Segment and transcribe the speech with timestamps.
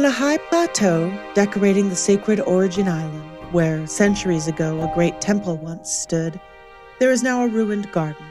[0.00, 5.58] On a high plateau decorating the sacred Origin Island, where centuries ago a great temple
[5.58, 6.40] once stood,
[6.98, 8.24] there is now a ruined garden.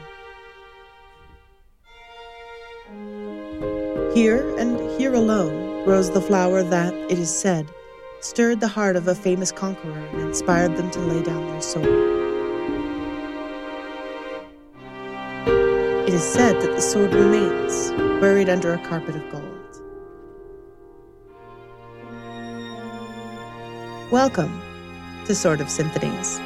[4.12, 7.70] Here and here alone grows the flower that, it is said,
[8.18, 11.86] stirred the heart of a famous conqueror and inspired them to lay down their sword.
[16.08, 19.59] It is said that the sword remains buried under a carpet of gold.
[24.10, 24.60] Welcome
[25.26, 26.40] to Sort of Symphonies.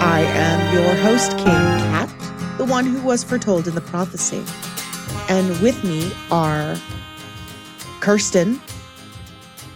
[0.00, 2.08] I am your host, King Cat,
[2.58, 4.44] the one who was foretold in the prophecy.
[5.28, 6.76] And with me are
[7.98, 8.60] Kirsten,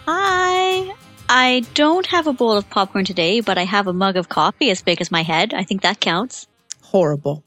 [0.06, 0.94] Hi.
[1.28, 4.70] I don't have a bowl of popcorn today, but I have a mug of coffee
[4.70, 5.52] as big as my head.
[5.52, 6.46] I think that counts.
[6.80, 7.42] horrible.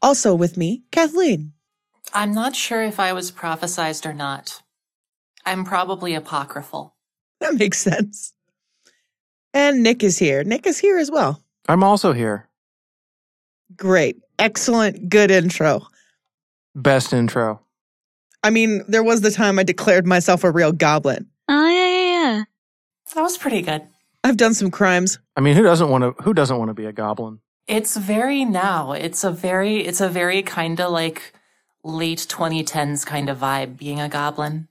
[0.00, 1.54] Also with me, Kathleen.
[2.12, 4.62] I'm not sure if I was prophesized or not.
[5.44, 6.94] I'm probably apocryphal.
[7.40, 8.34] That makes sense.
[9.54, 10.42] And Nick is here.
[10.42, 11.40] Nick is here as well.
[11.68, 12.48] I'm also here.
[13.76, 14.16] Great.
[14.40, 15.08] Excellent.
[15.08, 15.86] Good intro.
[16.74, 17.60] Best intro.
[18.42, 21.28] I mean, there was the time I declared myself a real goblin.
[21.48, 22.44] Oh, yeah, yeah, yeah.
[23.14, 23.82] That was pretty good.
[24.24, 25.20] I've done some crimes.
[25.36, 26.22] I mean, who doesn't want to?
[26.24, 27.38] Who doesn't want to be a goblin?
[27.68, 28.92] It's very now.
[28.92, 31.34] It's a very, it's a very kind of like
[31.88, 34.68] late 2010s kind of vibe being a goblin.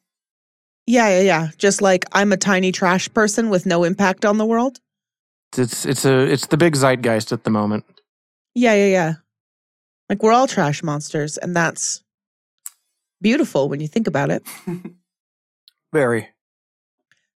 [0.86, 1.48] Yeah, yeah, yeah.
[1.58, 4.80] Just like I'm a tiny trash person with no impact on the world.
[5.58, 7.86] It's it's a it's the big zeitgeist at the moment.
[8.56, 9.14] Yeah, yeah, yeah.
[10.10, 12.04] Like we're all trash monsters, and that's
[13.22, 14.44] beautiful when you think about it.
[15.94, 16.30] Very.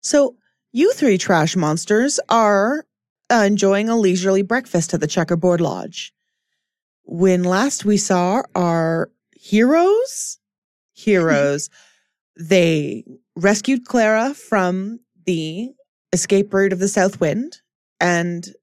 [0.01, 0.37] So,
[0.73, 2.87] you three trash monsters are
[3.31, 6.13] uh, enjoying a leisurely breakfast at the Checkerboard Lodge.
[7.05, 9.11] When last we saw our
[9.41, 10.39] heroes,
[10.93, 11.71] heroes,
[12.37, 13.05] they
[13.37, 15.71] rescued Clara from the
[16.13, 17.61] escape route of the South Wind
[18.01, 18.55] and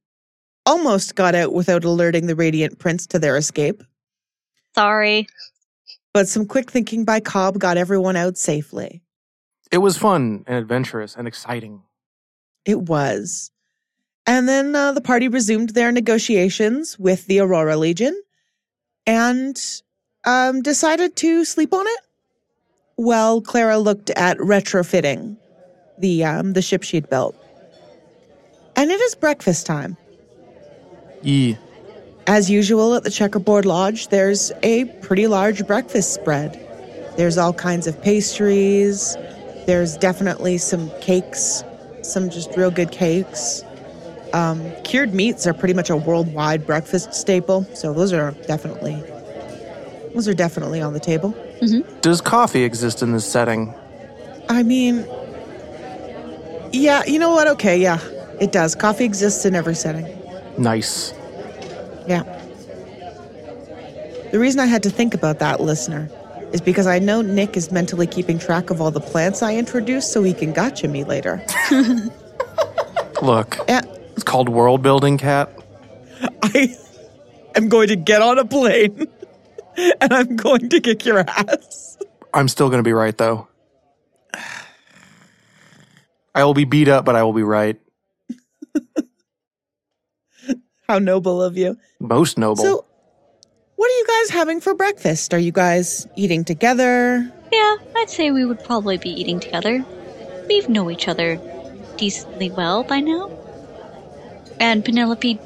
[0.66, 3.84] almost got out without alerting the Radiant Prince to their escape.
[4.76, 5.28] Sorry.
[6.14, 9.02] But some quick thinking by Cobb got everyone out safely.
[9.72, 11.84] It was fun and adventurous and exciting.
[12.66, 13.52] It was.
[14.26, 18.22] And then uh, the party resumed their negotiations with the Aurora Legion
[19.06, 19.58] and
[20.28, 22.00] um, decided to sleep on it.
[22.98, 25.38] Well, Clara looked at retrofitting
[25.98, 27.36] the um, the ship she'd built.
[28.76, 29.98] And it is breakfast time.
[31.24, 31.58] Yee.
[32.28, 36.60] As usual at the Checkerboard Lodge, there's a pretty large breakfast spread.
[37.16, 39.16] There's all kinds of pastries.
[39.66, 41.64] There's definitely some cakes,
[42.04, 43.64] some just real good cakes.
[44.34, 49.02] Um, cured meats are pretty much a worldwide breakfast staple, so those are definitely
[50.18, 51.32] those are definitely on the table.
[51.62, 52.00] Mm-hmm.
[52.02, 53.72] Does coffee exist in this setting?
[54.50, 55.06] I mean,
[56.74, 57.48] yeah, you know what?
[57.48, 58.00] Okay, yeah,
[58.42, 58.74] it does.
[58.74, 60.08] Coffee exists in every setting.
[60.58, 61.14] Nice.
[62.08, 62.24] Yeah.
[64.32, 66.10] The reason I had to think about that, listener,
[66.52, 70.12] is because I know Nick is mentally keeping track of all the plants I introduced
[70.12, 71.46] so he can gotcha me later.
[73.22, 73.82] Look, Yeah,
[74.14, 75.52] it's called world building, cat.
[76.42, 76.76] I
[77.56, 79.08] am going to get on a plane
[80.02, 81.98] and I'm going to kick your ass.
[82.34, 83.48] I'm still going to be right though.
[86.34, 87.80] I will be beat up, but I will be right.
[90.88, 91.78] How noble of you.
[92.00, 92.64] Most noble.
[92.64, 92.86] So,
[93.76, 95.34] what are you guys having for breakfast?
[95.34, 97.32] Are you guys eating together?
[97.52, 99.84] Yeah, I'd say we would probably be eating together.
[100.48, 101.40] We know each other
[101.98, 103.32] decently well by now.
[104.60, 105.40] And Penelope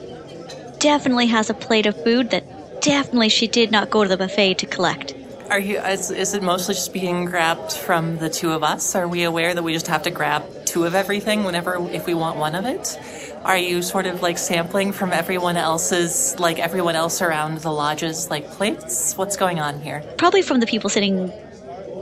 [0.80, 2.51] definitely has a plate of food that
[2.82, 5.16] definitely she did not go to the buffet to collect.
[5.50, 8.96] Are you, is, is it mostly just being grabbed from the two of us?
[8.96, 12.14] Are we aware that we just have to grab two of everything whenever, if we
[12.14, 12.98] want one of it?
[13.44, 18.30] Are you sort of like sampling from everyone else's, like everyone else around the lodge's
[18.30, 19.18] like plates?
[19.18, 20.04] What's going on here?
[20.18, 21.34] Probably from the people sitting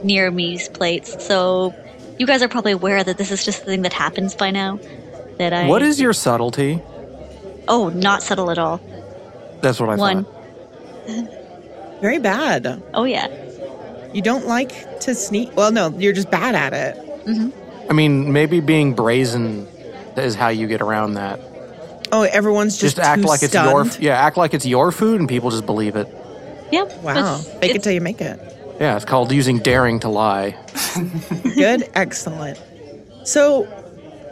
[0.04, 1.26] near me's plates.
[1.26, 1.74] So
[2.18, 4.78] you guys are probably aware that this is just the thing that happens by now.
[5.38, 6.80] That I what is your subtlety?
[7.66, 8.80] Oh, not subtle at all.
[9.60, 10.24] That's what I One.
[10.24, 10.39] thought.
[12.00, 12.82] Very bad.
[12.94, 13.28] Oh yeah.
[14.12, 15.54] You don't like to sneak.
[15.56, 17.56] Well, no, you're just bad at it.
[17.88, 19.66] I mean, maybe being brazen
[20.16, 21.40] is how you get around that.
[22.12, 25.20] Oh, everyone's just, Just, act too like it's your yeah, act like it's your food,
[25.20, 26.08] and people just believe it.
[26.72, 27.02] Yep.
[27.02, 27.10] Wow.
[27.12, 28.38] It's- Fake it till you make it.
[28.80, 30.56] Yeah, it's called using daring to lie.
[31.54, 31.88] Good.
[31.94, 32.58] Excellent.
[33.24, 33.68] So,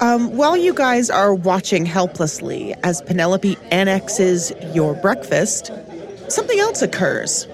[0.01, 5.71] um, while you guys are watching helplessly as Penelope annexes your breakfast,
[6.29, 7.47] something else occurs.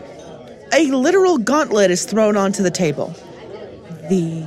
[0.72, 3.14] a literal gauntlet is thrown onto the table.
[4.08, 4.44] The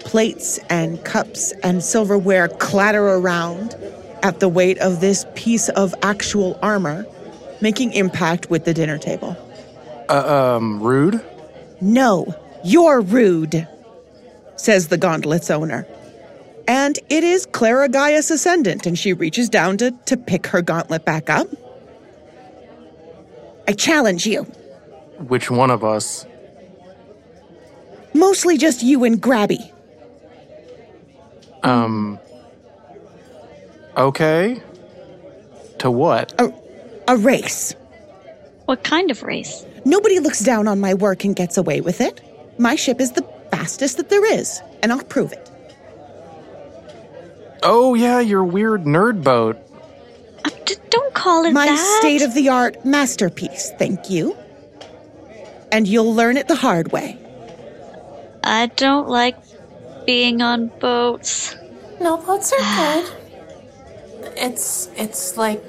[0.00, 3.76] plates and cups and silverware clatter around
[4.22, 7.06] at the weight of this piece of actual armor,
[7.60, 9.36] making impact with the dinner table.
[10.08, 11.20] Uh, um, rude?
[11.80, 13.66] No, you're rude,
[14.56, 15.86] says the gauntlet's owner.
[16.68, 21.04] And it is Clara Gaius Ascendant, and she reaches down to, to pick her gauntlet
[21.04, 21.48] back up.
[23.72, 24.42] I challenge you.
[25.28, 26.26] Which one of us?
[28.12, 29.72] Mostly just you and Grabby.
[31.62, 32.18] Um.
[33.96, 34.62] Okay.
[35.78, 36.38] To what?
[36.38, 36.52] A,
[37.08, 37.74] a race.
[38.66, 39.64] What kind of race?
[39.86, 42.20] Nobody looks down on my work and gets away with it.
[42.58, 45.50] My ship is the fastest that there is, and I'll prove it.
[47.62, 49.56] Oh, yeah, your weird nerd boat.
[50.64, 51.98] D- don't call it My that.
[52.00, 54.36] state of the art masterpiece, thank you.
[55.70, 57.18] And you'll learn it the hard way.
[58.44, 59.36] I don't like
[60.04, 61.56] being on boats.
[62.00, 62.58] No, boats are
[63.04, 63.12] good.
[64.36, 65.62] It's it's like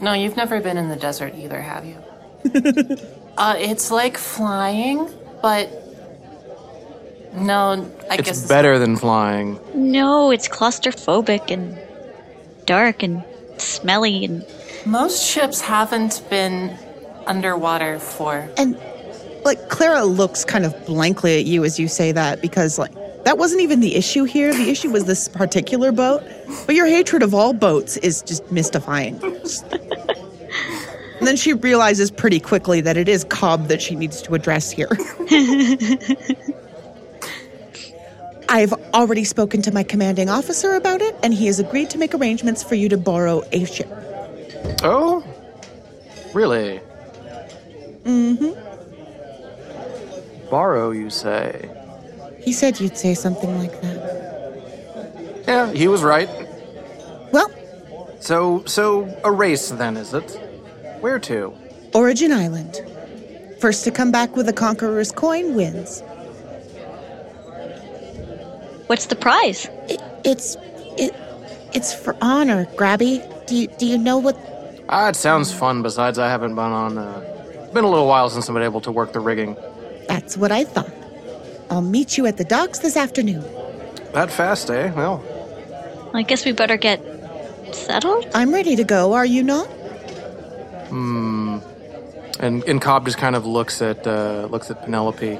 [0.00, 1.96] no, you've never been in the desert either, have you?
[3.36, 5.10] uh, it's like flying,
[5.42, 5.68] but
[7.34, 9.58] no, I guess It's guess better than flying.
[9.74, 11.78] No, it's claustrophobic and
[12.66, 13.22] dark and
[13.60, 14.46] smelly and
[14.86, 16.76] most ships haven't been
[17.26, 18.48] underwater for.
[18.56, 18.78] And
[19.44, 22.92] like Clara looks kind of blankly at you as you say that because like
[23.24, 24.52] that wasn't even the issue here.
[24.52, 26.22] The issue was this particular boat.
[26.66, 29.22] But your hatred of all boats is just mystifying.
[29.22, 34.70] and then she realizes pretty quickly that it is Cobb that she needs to address
[34.70, 34.88] here.
[38.50, 42.12] I've already spoken to my commanding officer about it, and he has agreed to make
[42.14, 43.86] arrangements for you to borrow a ship.
[44.82, 45.24] Oh?
[46.34, 46.80] Really?
[48.02, 48.50] Mm-hmm.
[50.50, 51.70] Borrow, you say?
[52.40, 55.44] He said you'd say something like that.
[55.46, 56.28] Yeah, he was right.
[57.32, 57.48] Well,
[58.18, 60.28] So, so a race then, is it?
[61.00, 61.54] Where to?
[61.94, 62.80] Origin Island.
[63.60, 66.02] First to come back with a conqueror's coin wins.
[68.90, 69.68] What's the prize?
[69.88, 70.56] It, it's
[70.98, 71.14] it
[71.72, 73.22] it's for honor, Grabby.
[73.46, 74.36] Do you do you know what
[74.92, 75.82] Ah, it sounds fun.
[75.82, 76.98] Besides, I haven't been on.
[76.98, 77.22] Uh,
[77.54, 79.56] it's been a little while since I've been able to work the rigging.
[80.08, 80.90] that's what I thought.
[81.70, 83.44] I'll meet you at the docks this afternoon.
[84.12, 84.90] That fast, eh?
[84.96, 85.22] Well,
[86.12, 86.98] I guess we better get
[87.72, 88.26] settled.
[88.34, 89.68] I'm ready to go, are you not?
[90.90, 91.58] Hmm.
[92.40, 95.38] And and Cobb just kind of looks at uh, looks at Penelope.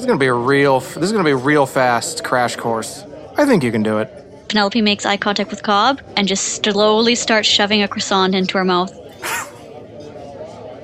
[0.00, 0.80] This is gonna be a real.
[0.80, 3.04] This is gonna be a real fast crash course.
[3.36, 4.08] I think you can do it.
[4.48, 8.64] Penelope makes eye contact with Cobb and just slowly starts shoving a croissant into her
[8.64, 8.90] mouth.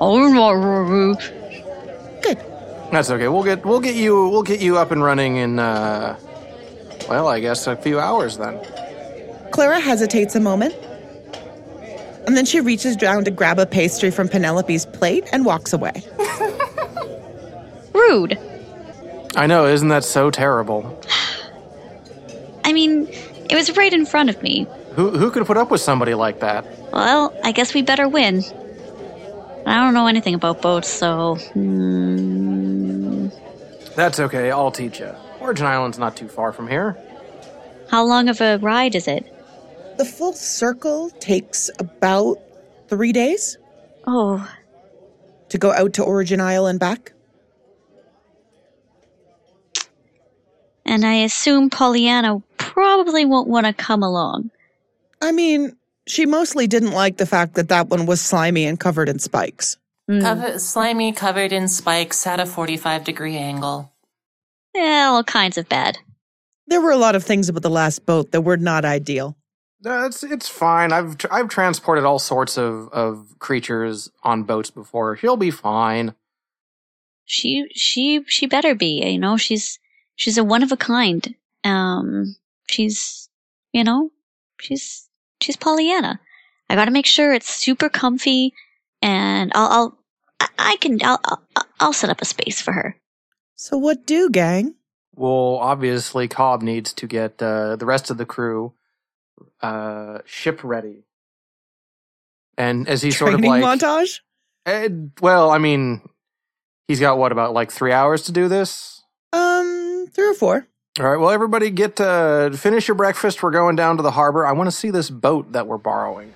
[0.02, 1.14] oh, no.
[2.20, 2.44] Good.
[2.92, 3.28] That's okay.
[3.28, 5.60] We'll get we'll get you we'll get you up and running in.
[5.60, 6.18] Uh,
[7.08, 8.60] well, I guess a few hours then.
[9.50, 10.74] Clara hesitates a moment.
[12.26, 16.02] And then she reaches down to grab a pastry from Penelope's plate and walks away.
[17.94, 18.38] rude.
[19.36, 21.00] I know, isn't that so terrible?
[22.64, 23.06] I mean,
[23.48, 24.66] it was right in front of me.
[24.94, 26.64] Who who could put up with somebody like that?
[26.92, 28.42] Well, I guess we better win.
[29.66, 31.34] I don't know anything about boats, so.
[31.52, 33.28] Hmm,
[33.94, 34.50] That's okay.
[34.50, 35.12] I'll teach you.
[35.40, 36.96] Origin Island's not too far from here.
[37.90, 39.24] how long of a ride is it?
[39.98, 42.36] The full circle takes about
[42.88, 43.58] three days
[44.06, 44.48] Oh,
[45.48, 47.12] to go out to Origin Isle and back.
[50.86, 54.50] And I assume Pollyanna probably won't want to come along.
[55.20, 55.76] I mean,
[56.06, 59.76] she mostly didn't like the fact that that one was slimy and covered in spikes.
[60.08, 60.20] Hmm.
[60.20, 63.92] Cover, slimy, covered in spikes at a 45 degree angle.
[64.74, 65.98] Yeah, all kinds of bad.
[66.68, 69.36] There were a lot of things about the last boat that were not ideal.
[69.84, 70.92] Uh, it's it's fine.
[70.92, 75.16] I've tr- I've transported all sorts of of creatures on boats before.
[75.16, 76.14] She'll be fine.
[77.24, 79.04] She, she, she better be.
[79.04, 79.78] You know, she's
[80.16, 81.34] she's a one of a kind.
[81.64, 82.36] Um,
[82.68, 83.28] she's,
[83.72, 84.10] you know,
[84.60, 85.08] she's
[85.40, 86.20] she's Pollyanna.
[86.68, 88.52] I got to make sure it's super comfy,
[89.00, 89.98] and I'll, I'll
[90.40, 91.42] I- I can, I'll, I'll,
[91.80, 92.96] I'll set up a space for her.
[93.54, 94.74] So what do, gang?
[95.14, 98.74] Well, obviously, Cobb needs to get uh, the rest of the crew
[99.62, 101.04] uh, ship ready.
[102.58, 104.20] And as he's sort of Training like, montage?
[104.66, 104.88] eh,
[105.20, 106.02] well, I mean,
[106.88, 109.02] he's got what about like three hours to do this?
[109.32, 109.75] Um,
[110.10, 110.66] three or four.
[110.98, 111.16] All right.
[111.16, 113.42] Well, everybody, get uh, finish your breakfast.
[113.42, 114.46] We're going down to the harbor.
[114.46, 116.32] I want to see this boat that we're borrowing.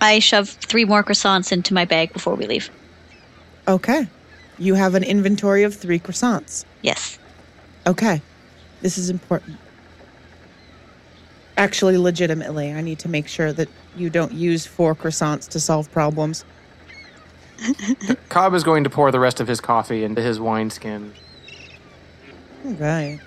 [0.00, 2.70] I shove three more croissants into my bag before we leave.
[3.68, 4.08] Okay.
[4.58, 6.64] You have an inventory of three croissants.
[6.82, 7.18] Yes.
[7.86, 8.22] Okay.
[8.80, 9.58] This is important.
[11.58, 15.90] Actually, legitimately, I need to make sure that you don't use four croissants to solve
[15.90, 16.44] problems.
[18.28, 21.14] Cobb is going to pour the rest of his coffee into his wineskin.
[22.72, 23.20] Okay.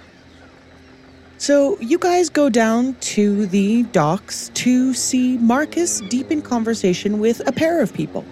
[1.38, 7.48] So you guys go down to the docks to see Marcus deep in conversation with
[7.48, 8.26] a pair of people.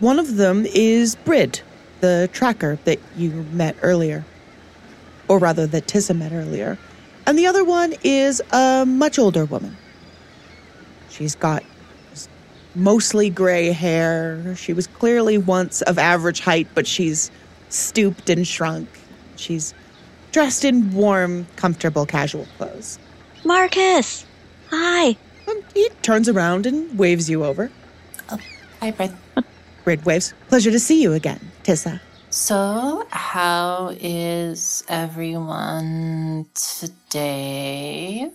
[0.00, 1.60] One of them is Brid,
[2.00, 4.24] the tracker that you met earlier.
[5.28, 6.78] Or rather, that Tissa met earlier.
[7.26, 9.76] And the other one is a much older woman.
[11.10, 11.62] She's got
[12.74, 14.56] mostly gray hair.
[14.56, 17.30] She was clearly once of average height, but she's
[17.68, 18.88] stooped and shrunk.
[19.36, 19.74] She's
[20.38, 22.96] dressed in warm, comfortable, casual clothes.
[23.44, 24.24] Marcus!
[24.70, 25.16] Hi!
[25.48, 27.72] Um, he turns around and waves you over.
[28.80, 29.12] Hi, Brett.
[29.82, 30.34] Brid waves.
[30.46, 32.00] Pleasure to see you again, Tissa.
[32.30, 38.30] So, how is everyone today?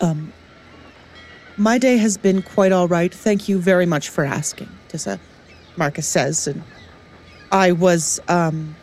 [0.00, 0.32] Um,
[1.56, 3.14] my day has been quite all right.
[3.14, 5.20] Thank you very much for asking, Tissa.
[5.76, 6.64] Marcus says, and
[7.52, 8.74] I was um,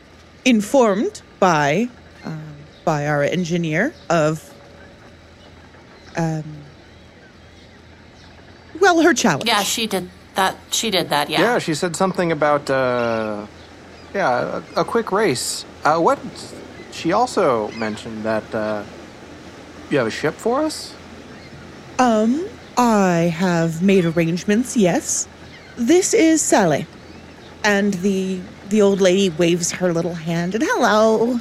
[0.45, 1.89] informed by
[2.23, 4.53] um, by our engineer of
[6.17, 6.43] um,
[8.79, 9.47] well, her challenge.
[9.47, 10.55] Yeah, she did that.
[10.71, 11.29] She did that.
[11.29, 11.59] Yeah, Yeah.
[11.59, 13.47] she said something about, uh,
[14.13, 15.65] yeah, a, a quick race.
[15.83, 16.19] Uh, what?
[16.91, 18.83] She also mentioned that uh,
[19.89, 20.93] you have a ship for us?
[21.99, 22.47] Um,
[22.77, 24.77] I have made arrangements.
[24.77, 25.27] Yes,
[25.77, 26.85] this is Sally,
[27.63, 31.39] and the the old lady waves her little hand and hello.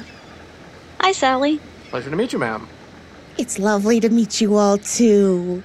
[1.01, 1.61] Hi, Sally.
[1.89, 2.69] Pleasure to meet you, ma'am.
[3.37, 5.63] It's lovely to meet you all, too.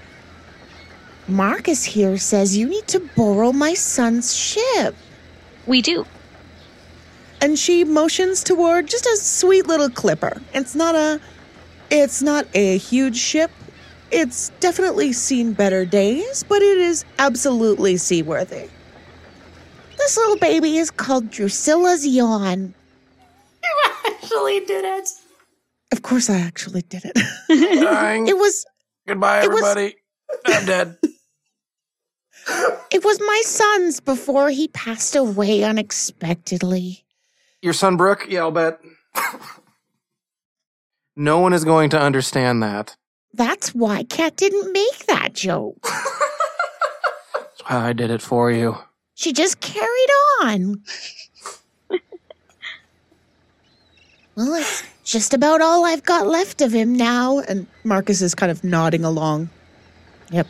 [1.28, 4.96] Marcus here says you need to borrow my son's ship.
[5.66, 6.06] We do.
[7.40, 10.42] and she motions toward just a sweet little clipper.
[10.52, 11.20] It's not a
[11.90, 13.50] it's not a huge ship.
[14.10, 18.70] It's definitely seen better days, but it is absolutely seaworthy.
[20.00, 22.74] This little baby is called Drusilla's Yawn.
[23.62, 25.08] You actually, did it.
[25.92, 27.16] Of course I actually did it.
[27.82, 28.26] Dying.
[28.28, 28.64] It was
[29.06, 29.96] Goodbye, it was- everybody.
[30.46, 30.96] I'm dead.
[32.90, 37.04] it was my son's before he passed away unexpectedly.
[37.60, 38.26] Your son, Brooke?
[38.28, 38.80] Yeah, I'll bet.
[41.16, 42.96] no one is going to understand that.
[43.34, 45.82] That's why Kat didn't make that joke.
[45.82, 48.78] That's why I did it for you.
[49.20, 50.10] She just carried
[50.40, 50.80] on.
[54.34, 57.40] well, it's just about all I've got left of him now.
[57.40, 59.50] and Marcus is kind of nodding along.
[60.30, 60.46] Yep.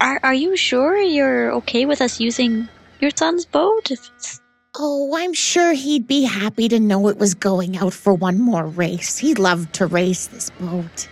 [0.00, 2.68] Are Are you sure you're okay with us using
[3.00, 3.90] your son's boat?
[3.90, 4.40] If it's
[4.76, 8.64] Oh, I'm sure he'd be happy to know it was going out for one more
[8.66, 9.18] race.
[9.18, 11.08] He loved to race this boat.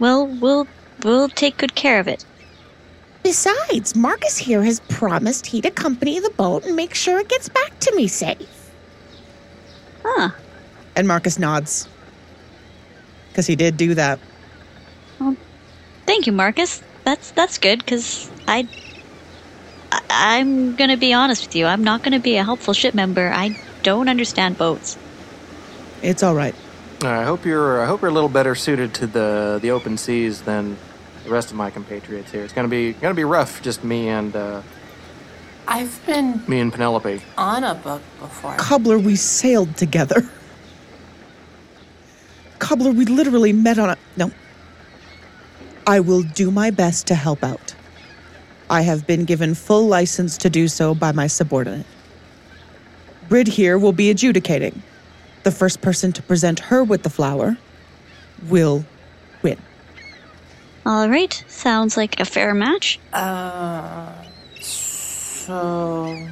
[0.00, 0.66] well, we'll
[1.04, 2.24] we'll take good care of it.
[3.22, 7.78] Besides, Marcus here has promised he'd accompany the boat and make sure it gets back
[7.80, 8.70] to me safe.
[10.04, 10.30] Huh?
[10.96, 11.88] And Marcus nods.
[13.28, 14.18] Because he did do that.
[15.18, 15.36] Well,
[16.06, 16.82] Thank you, Marcus.
[17.04, 18.68] That's that's good because I,
[19.90, 21.66] I I'm gonna be honest with you.
[21.66, 23.30] I'm not gonna be a helpful ship member.
[23.32, 24.98] I don't understand boats.
[26.02, 26.54] It's all right.
[27.02, 27.82] I hope you're.
[27.82, 30.76] I hope you're a little better suited to the the open seas than
[31.24, 32.44] the rest of my compatriots here.
[32.44, 33.62] It's gonna be gonna be rough.
[33.62, 34.62] Just me and uh,
[35.66, 37.20] I've been me and Penelope.
[37.38, 38.56] on a boat before.
[38.56, 40.28] Cobbler, we sailed together.
[42.58, 43.96] Cobbler, we literally met on a.
[44.16, 44.30] No.
[45.86, 47.74] I will do my best to help out.
[48.70, 51.86] I have been given full license to do so by my subordinate.
[53.28, 54.82] Brid here will be adjudicating.
[55.42, 57.58] The first person to present her with the flower
[58.48, 58.86] will win.
[60.84, 62.98] All right, sounds like a fair match.
[63.12, 64.12] Uh,
[64.60, 66.28] so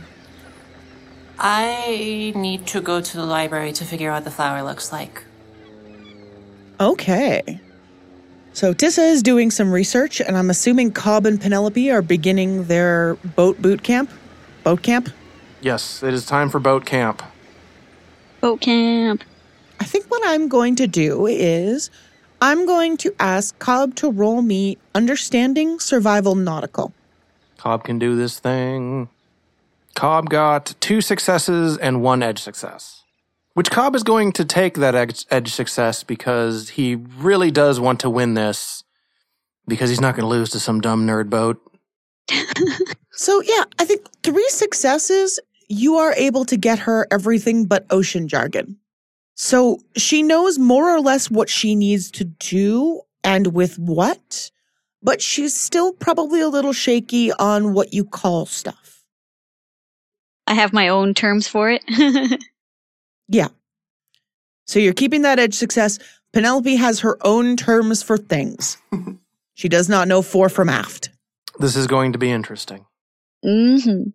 [1.39, 5.25] I need to go to the library to figure out what the flower looks like.
[6.81, 7.61] Okay.
[8.53, 13.15] So Tissa is doing some research, and I'm assuming Cobb and Penelope are beginning their
[13.37, 14.11] boat boot camp.
[14.65, 15.11] Boat camp?
[15.61, 17.23] Yes, it is time for boat camp.
[18.41, 19.23] Boat camp.
[19.79, 21.91] I think what I'm going to do is
[22.41, 26.93] I'm going to ask Cobb to roll me understanding survival nautical.
[27.59, 29.09] Cobb can do this thing.
[29.95, 33.05] Cobb got two successes and one edge success.
[33.55, 38.01] Which Cobb is going to take that edge, edge success because he really does want
[38.01, 38.85] to win this
[39.69, 41.61] because he's not going to lose to some dumb nerd boat.
[43.21, 48.29] So, yeah, I think three successes, you are able to get her everything but ocean
[48.29, 48.79] jargon.
[49.43, 54.51] So she knows more or less what she needs to do and with what,
[55.03, 59.03] but she's still probably a little shaky on what you call stuff.
[60.47, 61.83] I have my own terms for it.
[63.33, 63.47] Yeah.
[64.67, 66.01] So you're keeping that edge success.
[66.33, 68.77] Penelope has her own terms for things.
[69.55, 71.11] she does not know fore from aft.
[71.61, 72.87] This is going to be interesting.
[73.45, 74.11] Mm-hmm.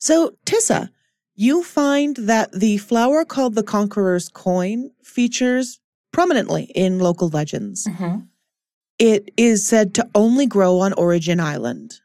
[0.00, 0.90] So, Tissa,
[1.36, 5.78] you find that the flower called the Conqueror's Coin features
[6.12, 7.86] prominently in local legends.
[7.86, 8.20] hmm
[8.98, 12.00] It is said to only grow on Origin Island,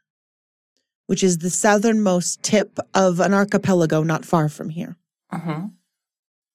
[1.06, 4.96] which is the southernmost tip of an archipelago not far from here.
[5.30, 5.68] hmm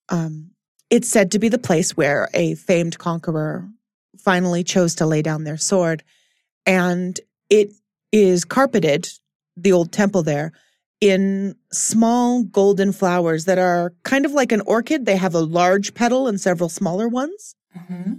[0.08, 0.52] Um,
[0.88, 3.68] it's said to be the place where a famed conqueror
[4.18, 6.02] finally chose to lay down their sword.
[6.64, 7.20] And
[7.50, 7.72] it
[8.12, 9.08] is carpeted,
[9.56, 10.52] the old temple there,
[11.00, 15.06] in small golden flowers that are kind of like an orchid.
[15.06, 18.14] They have a large petal and several smaller ones, hmm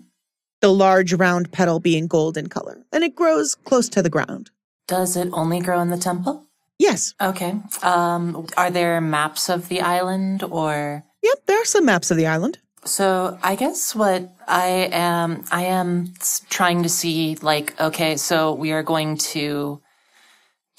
[0.61, 2.83] the large round petal being gold in color.
[2.91, 4.51] And it grows close to the ground.
[4.87, 6.45] Does it only grow in the temple?
[6.77, 7.13] Yes.
[7.21, 7.55] Okay.
[7.83, 11.03] Um, are there maps of the island or?
[11.21, 12.59] Yep, there are some maps of the island.
[12.85, 16.13] So I guess what I am, I am
[16.49, 19.81] trying to see, like, okay, so we are going to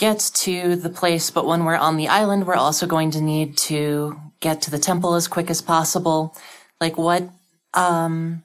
[0.01, 3.59] get to the place, but when we're on the island, we're also going to need
[3.59, 6.35] to get to the temple as quick as possible.
[6.81, 7.29] Like, what,
[7.75, 8.43] um,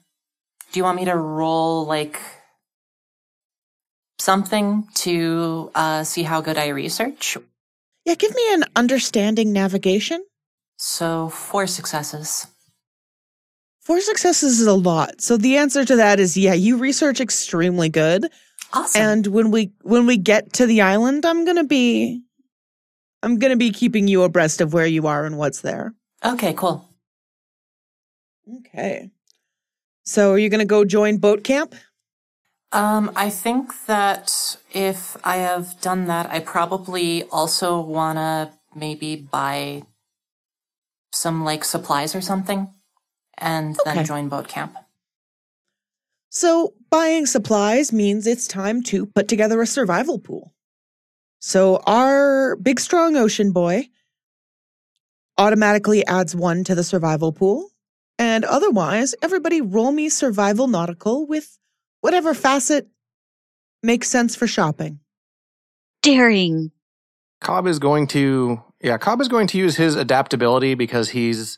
[0.70, 2.20] do you want me to roll, like,
[4.18, 7.38] something to, uh, see how good I research?
[8.04, 10.22] Yeah, give me an understanding navigation.
[10.76, 12.46] So four successes.
[13.80, 15.22] Four successes is a lot.
[15.22, 18.26] So the answer to that is yeah, you research extremely good.
[18.72, 19.02] Awesome.
[19.02, 22.22] And when we when we get to the island, I'm going to be
[23.22, 25.94] I'm to be keeping you abreast of where you are and what's there.
[26.24, 26.88] okay, cool.
[28.58, 29.10] Okay.
[30.04, 31.74] So are you going to go join boat camp?
[32.72, 39.84] Um, I think that if I have done that, I probably also wanna maybe buy
[41.12, 42.68] some like supplies or something
[43.38, 43.94] and Okay.
[43.94, 44.76] then join boat camp.
[46.36, 50.52] So buying supplies means it's time to put together a survival pool.
[51.38, 53.88] So our big strong ocean boy
[55.38, 57.70] automatically adds one to the survival pool.
[58.18, 61.56] And otherwise, everybody roll me survival nautical with
[62.02, 62.86] whatever facet
[63.82, 65.00] makes sense for shopping.
[66.02, 66.70] Daring.
[67.40, 71.56] Cobb is going to yeah, Cobb is going to use his adaptability because he's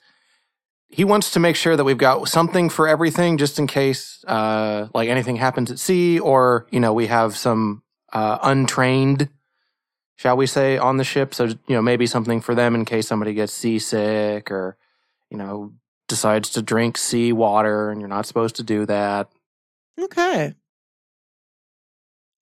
[0.89, 4.89] he wants to make sure that we've got something for everything just in case uh
[4.95, 9.29] like anything happens at sea or you know we have some uh untrained
[10.17, 13.07] shall we say on the ship so you know maybe something for them in case
[13.07, 14.77] somebody gets seasick or
[15.31, 15.73] you know
[16.09, 19.29] decides to drink sea water and you're not supposed to do that.
[20.01, 20.55] Okay.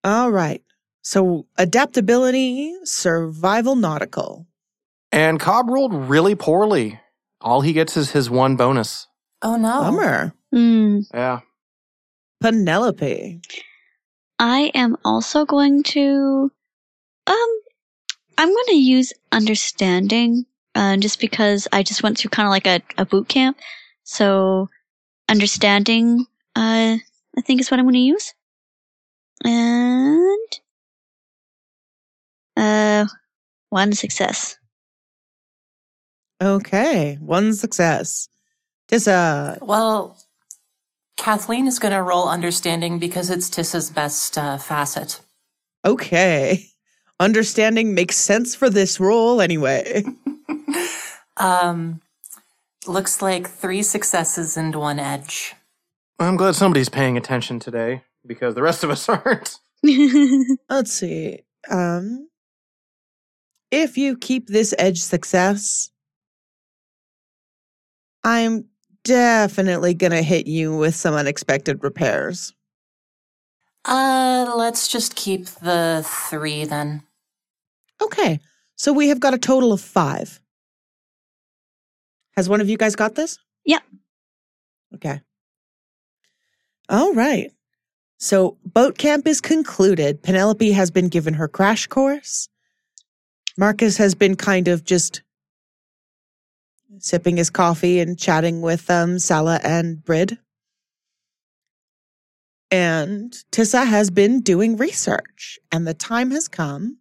[0.03, 0.63] All right.
[1.03, 4.47] So adaptability, survival nautical.
[5.11, 6.99] And Cobb rolled really poorly.
[7.41, 9.07] All he gets is his one bonus.
[9.41, 9.81] Oh no.
[9.81, 10.33] Bummer.
[10.51, 10.99] Hmm.
[11.13, 11.41] Yeah.
[12.41, 13.41] Penelope.
[14.39, 16.51] I am also going to,
[17.25, 17.59] um,
[18.37, 20.45] I'm going to use understanding,
[20.75, 23.57] uh, just because I just went through kind of like a, a boot camp.
[24.03, 24.69] So
[25.27, 26.97] understanding, uh,
[27.37, 28.33] I think is what I'm going to use.
[29.43, 30.59] And,
[32.55, 33.05] uh,
[33.69, 34.57] one success.
[36.41, 37.17] Okay.
[37.19, 38.29] One success.
[38.89, 39.59] Tissa.
[39.61, 40.17] Well,
[41.17, 45.19] Kathleen is gonna roll understanding because it's Tissa's best uh, facet.
[45.83, 46.65] Okay.
[47.19, 50.03] Understanding makes sense for this role anyway.
[51.39, 52.01] Um,
[52.87, 55.53] looks like three successes and one edge.
[56.19, 59.59] I'm glad somebody's paying attention today because the rest of us aren't.
[60.69, 61.43] Let's see.
[61.69, 62.27] Um
[63.69, 65.91] if you keep this edge success,
[68.27, 68.65] I'm
[69.05, 72.53] definitely going to hit you with some unexpected repairs.
[73.85, 77.03] Uh, let's just keep the three then.
[78.01, 78.41] Okay.
[78.75, 80.41] So we have got a total of 5.
[82.35, 83.39] Has one of you guys got this?
[83.63, 83.83] Yep.
[84.95, 85.21] Okay.
[86.89, 87.49] All right.
[88.17, 90.21] So boat camp is concluded.
[90.21, 92.49] Penelope has been given her crash course.
[93.57, 95.21] Marcus has been kind of just
[96.99, 100.37] sipping his coffee and chatting with um, Sala and Brid.
[102.69, 106.97] And Tissa has been doing research, and the time has come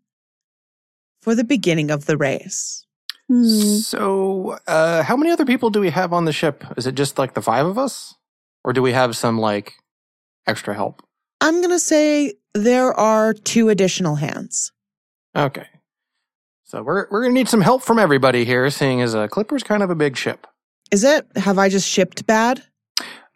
[1.23, 2.87] for the beginning of the race.
[3.29, 3.43] Hmm.
[3.43, 6.65] So, uh, how many other people do we have on the ship?
[6.77, 8.15] Is it just like the five of us?
[8.63, 9.75] Or do we have some like
[10.47, 11.03] extra help?
[11.41, 14.73] I'm going to say there are two additional hands.
[15.37, 15.67] Okay.
[16.67, 19.85] So we're we're gonna need some help from everybody here, seeing as a Clipper's kind
[19.85, 20.49] of a big ship.
[20.91, 21.25] Is it?
[21.37, 22.63] Have I just shipped bad?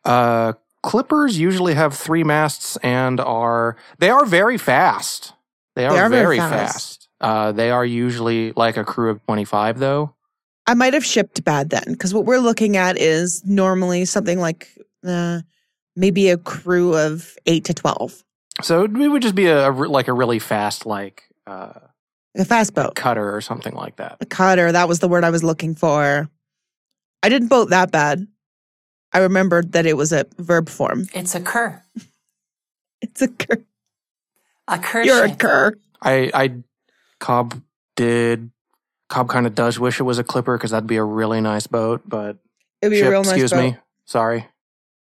[0.04, 5.32] Uh, Clippers usually have three masts and are they are very fast.
[5.76, 6.74] They are, are very very, fast.
[6.74, 7.08] fast.
[7.20, 10.14] Uh, they are usually like a crew of twenty five, though.
[10.66, 14.68] I might have shipped bad then, because what we're looking at is normally something like
[15.06, 15.40] uh,
[15.94, 18.22] maybe a crew of eight to 12.
[18.62, 21.80] So it would just be a, a like a really fast like uh,
[22.36, 22.94] A fast boat.
[22.94, 24.18] cutter or something like that.
[24.20, 26.28] A cutter, that was the word I was looking for.
[27.22, 28.26] I didn't boat that bad.
[29.12, 31.06] I remembered that it was a verb form.
[31.14, 31.82] It's a cur.
[33.02, 33.64] It's a cur.
[34.68, 35.02] A cur.
[35.02, 35.72] You're a cur.
[36.02, 36.54] I I
[37.18, 37.62] Cobb
[37.96, 38.50] did
[39.08, 41.66] Cobb kind of does wish it was a Clipper because that'd be a really nice
[41.66, 42.36] boat, but
[42.82, 43.32] It'd be Ship, a real nice boat.
[43.36, 43.62] excuse boat.
[43.72, 43.76] me.
[44.04, 44.46] Sorry.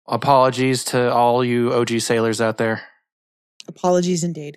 [0.08, 2.82] Apologies to all you OG sailors out there.
[3.68, 4.56] Apologies indeed.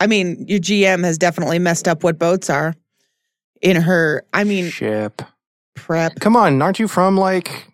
[0.00, 2.74] I mean, your GM has definitely messed up what boats are
[3.60, 5.20] in her, I mean, Ship.
[5.76, 6.18] prep.
[6.20, 7.66] Come on, aren't you from like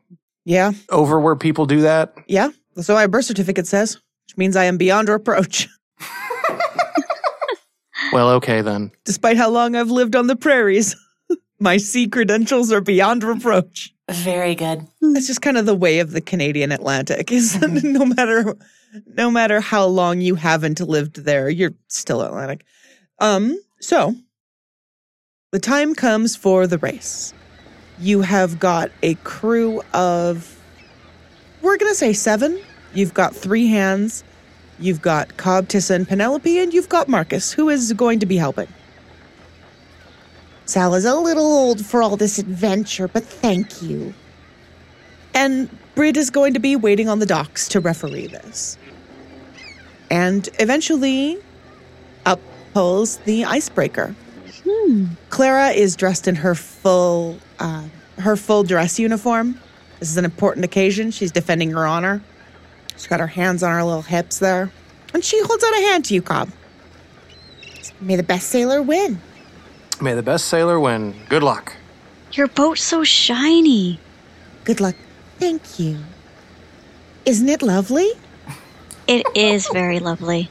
[0.45, 2.15] Yeah, over where people do that?
[2.27, 2.51] yeah.
[2.83, 3.95] So my birth certificate says,
[4.27, 5.69] which means I am beyond reproach,
[8.13, 8.91] Well, okay then.
[9.05, 10.95] despite how long I've lived on the prairies.
[11.61, 13.93] my sea credentials are beyond reproach.
[14.11, 14.87] Very good.
[15.03, 17.33] It's just kind of the way of the Canadian Atlantic.
[17.33, 18.57] Is no matter
[19.07, 22.65] no matter how long you haven't lived there, you're still Atlantic.
[23.19, 24.15] Um, so
[25.51, 27.35] the time comes for the race.
[27.99, 30.57] You have got a crew of
[31.63, 32.61] we're gonna say seven.
[32.95, 34.23] You've got three hands.
[34.79, 38.37] You've got Cobb, Tissa, and Penelope, and you've got Marcus, who is going to be
[38.37, 38.69] helping.
[40.67, 44.13] Sal is a little old for all this adventure, but thank you.
[45.33, 48.77] And Brid is going to be waiting on the docks to referee this.
[50.11, 51.39] And eventually,
[52.25, 52.41] up
[52.75, 54.15] pulls the icebreaker.
[55.31, 57.85] Clara is dressed in her full, uh,
[58.19, 59.61] her full dress uniform.
[60.01, 61.13] This is an important occasion.
[61.13, 62.23] She's defending her honor.
[62.95, 64.71] She's got her hands on her little hips there,
[65.15, 66.51] and she holds out a hand to you, Cobb.
[68.01, 69.21] May the best sailor win.
[70.01, 71.15] May the best sailor win.
[71.29, 71.75] Good luck.
[72.33, 73.99] Your boat's so shiny.
[74.65, 74.95] Good luck.
[75.39, 75.99] Thank you.
[77.25, 78.11] Isn't it lovely?
[79.07, 80.51] It is very lovely.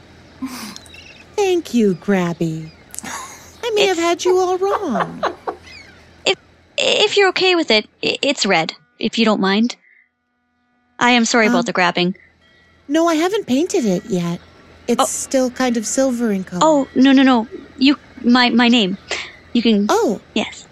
[1.36, 2.70] Thank you, Grabby.
[3.62, 5.22] I may have had you all wrong.
[6.24, 6.36] If
[6.78, 9.76] if you're okay with it, it's red, if you don't mind.
[10.98, 12.16] I am sorry Um, about the grabbing.
[12.88, 14.40] No, I haven't painted it yet.
[14.88, 15.06] It's Oh.
[15.06, 16.60] still kind of silver in color.
[16.62, 17.48] Oh, no, no, no.
[17.76, 18.96] You, my, my name.
[19.56, 20.66] You can, Oh, yes.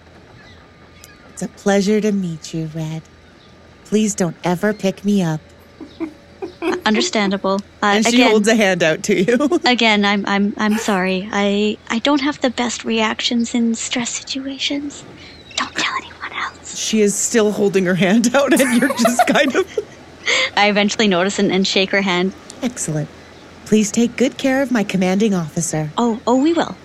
[1.31, 3.01] it's a pleasure to meet you, Red.
[3.87, 5.41] Please don't ever pick me up.
[6.85, 7.61] Understandable.
[7.83, 9.59] Uh, And she again, holds a hand out to you.
[9.65, 11.27] again, I'm, I'm, I'm sorry.
[11.33, 15.03] I, I don't have the best reactions in stress situations.
[15.57, 16.77] Don't tell anyone else.
[16.79, 19.79] she is still holding her hand out, and you're just kind of.
[20.59, 22.35] I eventually notice and, and shake her hand.
[22.61, 23.09] Excellent.
[23.65, 25.91] Please take good care of my commanding officer.
[25.97, 26.77] Oh, oh, we will.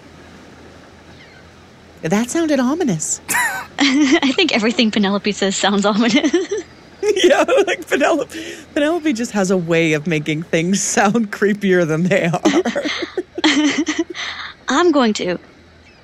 [2.01, 3.19] That sounded ominous.
[3.79, 6.31] I think everything Penelope says sounds ominous.
[7.01, 8.55] yeah, like Penelope.
[8.73, 13.83] Penelope just has a way of making things sound creepier than they are.
[14.69, 15.39] I'm going to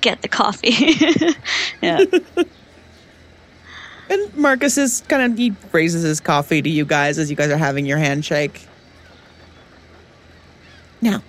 [0.02, 0.74] get the coffee.
[1.80, 2.04] yeah.
[4.10, 7.50] and Marcus is kind of he raises his coffee to you guys as you guys
[7.50, 8.66] are having your handshake.
[11.00, 11.22] Now,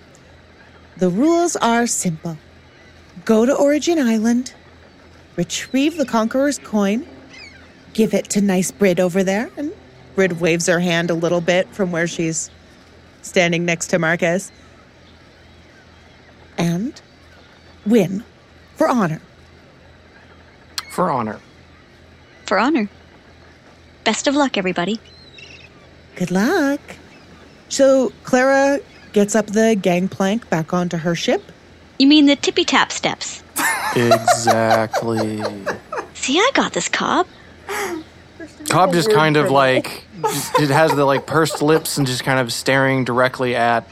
[0.97, 2.37] the rules are simple
[3.25, 4.53] go to Origin Island,
[5.35, 7.05] retrieve the Conqueror's coin,
[7.97, 9.73] Give it to nice Brid over there, and
[10.13, 12.51] Brid waves her hand a little bit from where she's
[13.23, 14.51] standing next to Marcus,
[16.59, 17.01] and
[17.87, 18.23] win
[18.75, 19.19] for honor.
[20.91, 21.39] For honor.
[22.45, 22.87] For honor.
[24.03, 24.99] Best of luck, everybody.
[26.17, 26.79] Good luck.
[27.69, 28.79] So Clara
[29.11, 31.51] gets up the gangplank back onto her ship.
[31.99, 33.43] You mean the tippy tap steps?
[33.95, 35.43] Exactly.
[36.13, 37.27] See, I got this, Cobb.
[38.69, 42.39] Cobb just kind of like just, it has the like pursed lips and just kind
[42.39, 43.87] of staring directly at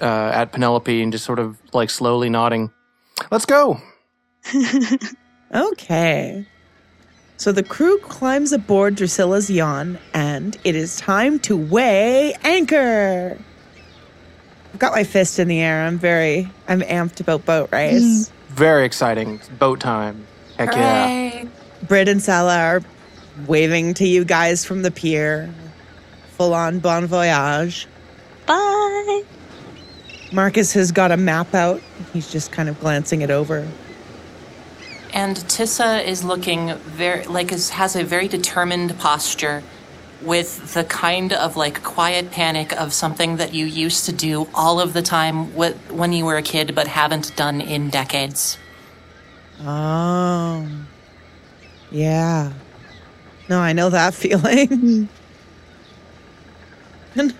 [0.00, 2.70] uh, at Penelope and just sort of like slowly nodding.
[3.30, 3.80] Let's go.
[5.54, 6.46] Okay.
[7.36, 13.38] So the crew climbs aboard Drusilla's yawn, and it is time to weigh anchor.
[14.78, 15.84] I've got my fist in the air.
[15.84, 18.00] I'm very, I'm amped about boat race.
[18.00, 18.30] Mm.
[18.50, 19.40] very exciting.
[19.58, 20.24] Boat time.
[20.56, 21.08] Heck yeah.
[21.08, 21.48] Hooray.
[21.88, 22.82] Brid and Sala are
[23.48, 25.52] waving to you guys from the pier.
[26.36, 27.88] Full on bon voyage.
[28.46, 29.24] Bye.
[30.30, 31.82] Marcus has got a map out.
[32.12, 33.66] He's just kind of glancing it over.
[35.12, 39.64] And Tissa is looking very like is, has a very determined posture
[40.22, 44.80] with the kind of like quiet panic of something that you used to do all
[44.80, 48.58] of the time wh- when you were a kid but haven't done in decades.
[49.60, 50.66] Oh.
[51.90, 52.52] Yeah.
[53.48, 55.08] No, I know that feeling.
[57.14, 57.34] and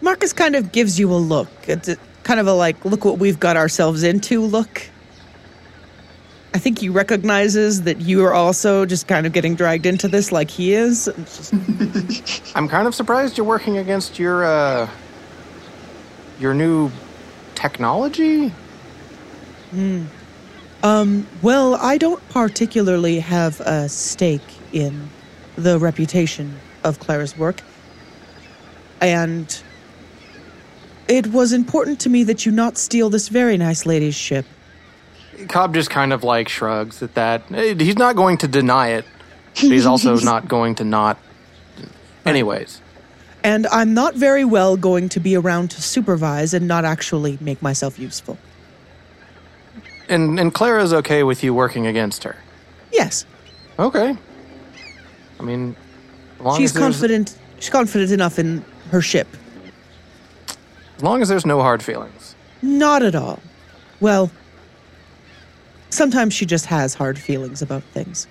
[0.00, 1.48] Marcus kind of gives you a look.
[1.66, 4.82] It's a, kind of a like, look what we've got ourselves into look.
[6.54, 10.32] I think he recognizes that you are also just kind of getting dragged into this
[10.32, 11.04] like he is.
[11.04, 11.52] Just,
[12.56, 14.88] I'm kind of surprised you're working against your uh
[16.40, 16.90] your new
[17.54, 18.52] technology.
[20.82, 24.40] um, well, I don't particularly have a stake
[24.72, 25.10] in
[25.56, 27.60] the reputation of Clara's work.
[29.00, 29.60] And
[31.08, 34.46] it was important to me that you not steal this very nice lady's ship.
[35.48, 37.42] Cobb just kind of like shrugs at that.
[37.48, 39.04] He's not going to deny it,
[39.54, 41.18] he's also not going to not.
[42.26, 42.80] Anyways,
[43.44, 47.62] And I'm not very well going to be around to supervise and not actually make
[47.62, 48.36] myself useful.
[50.08, 52.36] and and Clara's okay with you working against her.
[52.92, 53.24] Yes,
[53.78, 54.16] Okay.
[55.38, 55.76] I mean,
[56.38, 57.38] as long she's as confident.
[57.60, 59.28] She's confident enough in her ship.
[60.96, 62.34] As long as there's no hard feelings.
[62.60, 63.38] Not at all.
[64.00, 64.30] Well,
[65.90, 68.26] sometimes she just has hard feelings about things.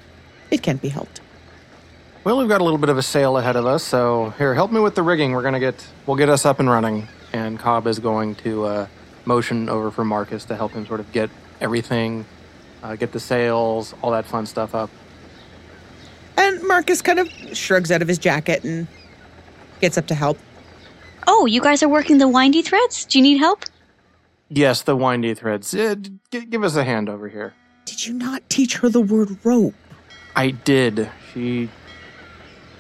[0.51, 1.21] It can't be helped.
[2.23, 4.71] Well, we've got a little bit of a sail ahead of us, so here, help
[4.71, 5.31] me with the rigging.
[5.31, 8.87] We're gonna get, we'll get us up and running, and Cobb is going to uh,
[9.25, 11.29] motion over for Marcus to help him sort of get
[11.61, 12.25] everything,
[12.83, 14.89] uh, get the sails, all that fun stuff up.
[16.37, 18.87] And Marcus kind of shrugs out of his jacket and
[19.81, 20.37] gets up to help.
[21.27, 23.05] Oh, you guys are working the windy threads?
[23.05, 23.65] Do you need help?
[24.49, 25.73] Yes, the windy threads.
[25.73, 25.95] Uh,
[26.31, 27.53] g- give us a hand over here.
[27.85, 29.73] Did you not teach her the word rope?
[30.35, 31.09] I did.
[31.33, 31.69] She,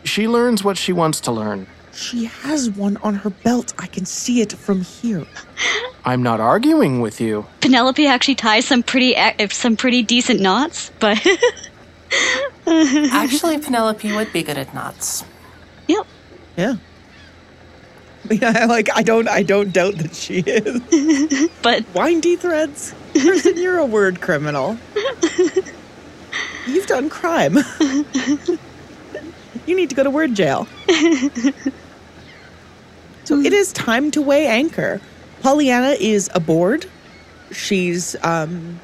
[0.03, 1.67] she learns what she wants to learn.
[1.93, 3.73] She has one on her belt.
[3.79, 5.25] I can see it from here.
[6.05, 7.45] I'm not arguing with you.
[7.59, 11.17] Penelope actually ties some pretty ac- some pretty decent knots, but
[12.67, 15.23] Actually, Penelope would be good at knots.
[15.87, 16.05] yep.
[16.55, 16.75] Yeah.
[18.29, 21.49] Yeah, like I don't I don't doubt that she is.
[21.61, 22.93] But Windy threads?
[23.13, 24.77] Kristen, you're a word criminal.
[26.67, 27.57] You've done crime.
[29.65, 30.67] you need to go to word jail.
[33.23, 34.99] so it is time to weigh anchor.
[35.41, 36.85] Pollyanna is aboard.
[37.51, 38.79] She's um,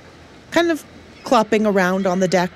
[0.52, 0.86] kind of
[1.24, 2.52] clopping around on the deck.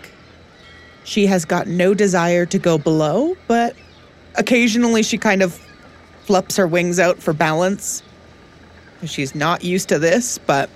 [1.04, 3.76] She has got no desire to go below, but
[4.36, 5.60] occasionally she kind of
[6.28, 8.04] flaps her wings out for balance.
[9.06, 10.70] She's not used to this, but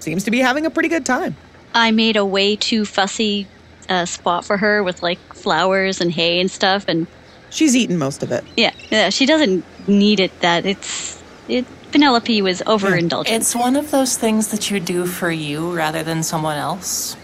[0.00, 1.36] seems to be having a pretty good time.
[1.74, 3.46] I made a way too fussy
[3.88, 7.06] uh, spot for her with like flowers and hay and stuff, and
[7.50, 8.42] She's eaten most of it.
[8.56, 10.40] yeah, yeah, she doesn't need it.
[10.40, 11.64] That it's it.
[11.92, 13.30] Penelope was overindulgent.
[13.30, 17.16] It's one of those things that you do for you rather than someone else.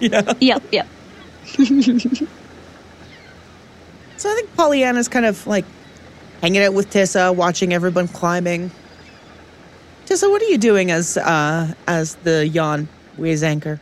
[0.00, 0.32] Yeah.
[0.40, 0.88] Yep, yep.
[4.16, 5.64] So I think Pollyanna's kind of like
[6.40, 8.70] hanging out with Tessa, watching everyone climbing.
[10.06, 13.80] Tessa, what are you doing as uh as the yawn weighs anchor?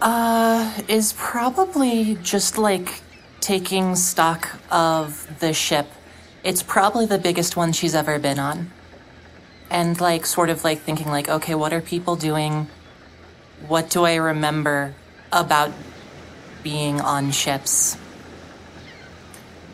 [0.00, 3.00] Uh, is probably just like
[3.40, 5.86] taking stock of the ship.
[6.42, 8.70] It's probably the biggest one she's ever been on.
[9.70, 12.68] And like sort of like thinking like, okay, what are people doing?
[13.66, 14.94] What do I remember
[15.32, 15.72] about
[16.62, 17.96] being on ships?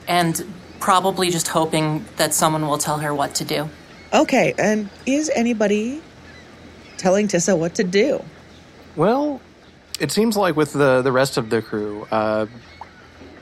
[0.06, 0.44] And
[0.80, 3.68] probably just hoping that someone will tell her what to do.
[4.12, 6.02] Okay, and is anybody
[6.96, 8.24] telling Tissa what to do?
[8.96, 9.40] Well,
[10.00, 12.46] it seems like with the the rest of the crew, uh,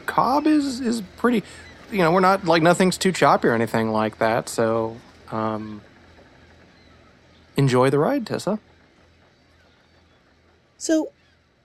[0.07, 1.43] Cobb is is pretty.
[1.91, 4.51] You know, we're not like nothing's too choppy or anything like that.
[4.51, 4.99] So,
[5.31, 5.81] um,
[7.57, 8.59] enjoy the ride, Tessa.
[10.77, 11.13] So,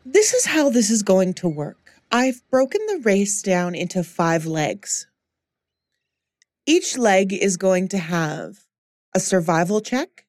[0.05, 1.77] this is how this is going to work.
[2.09, 5.07] I've broken the race down into five legs.
[6.65, 8.60] Each leg is going to have
[9.13, 10.26] a survival check,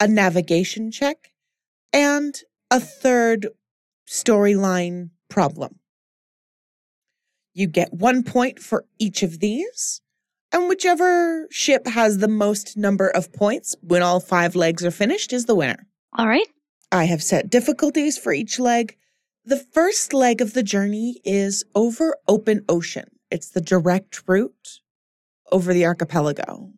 [0.00, 1.32] a navigation check,
[1.92, 2.34] and
[2.70, 3.48] a third
[4.08, 5.78] storyline problem.
[7.52, 10.00] You get one point for each of these,
[10.50, 15.34] and whichever ship has the most number of points when all five legs are finished
[15.34, 15.86] is the winner.
[16.16, 16.48] All right.
[16.90, 18.96] I have set difficulties for each leg.
[19.44, 23.10] The first leg of the journey is over open ocean.
[23.30, 24.80] It's the direct route
[25.54, 26.68] over the archipelago.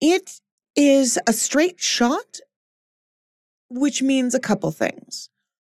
[0.00, 0.40] It
[0.74, 2.40] is a straight shot,
[3.68, 5.30] which means a couple things.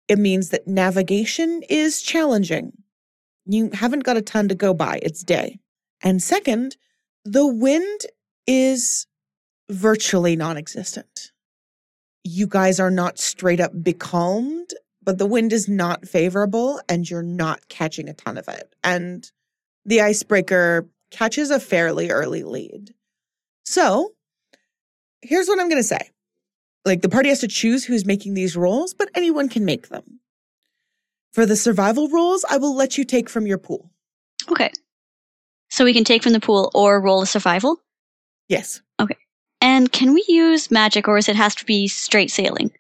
[0.08, 2.72] It means that navigation is challenging.
[3.46, 5.02] You haven't got a ton to go by.
[5.04, 5.60] It's day.
[6.02, 6.78] And second,
[7.26, 8.00] the wind
[8.48, 9.06] is
[9.70, 11.34] virtually non existent.
[12.24, 14.70] You guys are not straight up becalmed,
[15.04, 18.74] but the wind is not favorable and you're not catching a ton of it.
[18.86, 19.30] And
[19.86, 22.94] the icebreaker catches a fairly early lead.
[23.66, 24.14] So
[25.22, 26.10] here's what I'm going to say.
[26.84, 30.20] Like the party has to choose who's making these rolls, but anyone can make them.
[31.34, 33.92] For the survival rolls, I will let you take from your pool.
[34.50, 34.72] Okay.
[35.70, 37.78] So we can take from the pool or roll a survival?
[38.50, 38.82] Yes.
[39.00, 39.16] Okay.
[39.62, 42.72] And can we use magic or is it has to be straight sailing?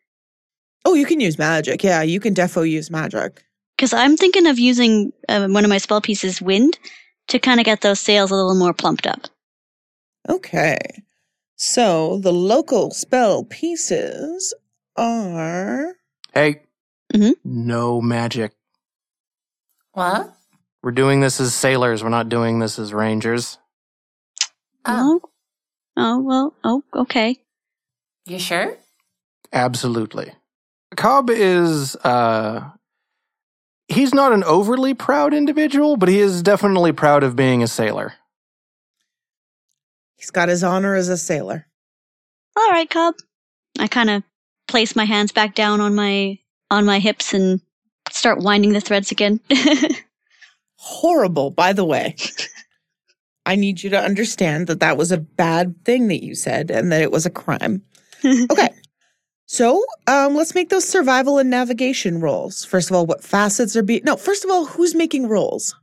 [0.83, 1.83] Oh, you can use magic.
[1.83, 3.43] Yeah, you can defo use magic.
[3.77, 6.77] Because I'm thinking of using uh, one of my spell pieces, wind,
[7.27, 9.21] to kind of get those sails a little more plumped up.
[10.29, 10.77] Okay.
[11.55, 14.53] So the local spell pieces
[14.95, 15.95] are.
[16.33, 16.61] Hey,
[17.13, 17.33] Mhm.
[17.43, 18.53] no magic.
[19.93, 20.33] What?
[20.81, 22.03] We're doing this as sailors.
[22.03, 23.57] We're not doing this as rangers.
[24.85, 25.29] Oh, Oh,
[25.97, 27.37] oh well, oh, okay.
[28.25, 28.77] you sure?
[29.53, 30.31] Absolutely.
[30.95, 32.71] Cobb is uh
[33.91, 38.13] he's not an overly proud individual, but he is definitely proud of being a sailor.
[40.15, 41.67] He's got his honor as a sailor.
[42.57, 43.15] All right, Cub.
[43.79, 44.23] I kind of
[44.67, 46.37] place my hands back down on my
[46.69, 47.59] on my hips and
[48.11, 49.39] start winding the threads again.
[50.75, 52.15] Horrible, by the way.
[53.45, 56.91] I need you to understand that that was a bad thing that you said and
[56.91, 57.83] that it was a crime.
[58.23, 58.69] Okay.
[59.51, 62.63] So, um, let's make those survival and navigation rolls.
[62.63, 63.99] First of all, what facets are being.
[64.05, 65.75] No, first of all, who's making rolls?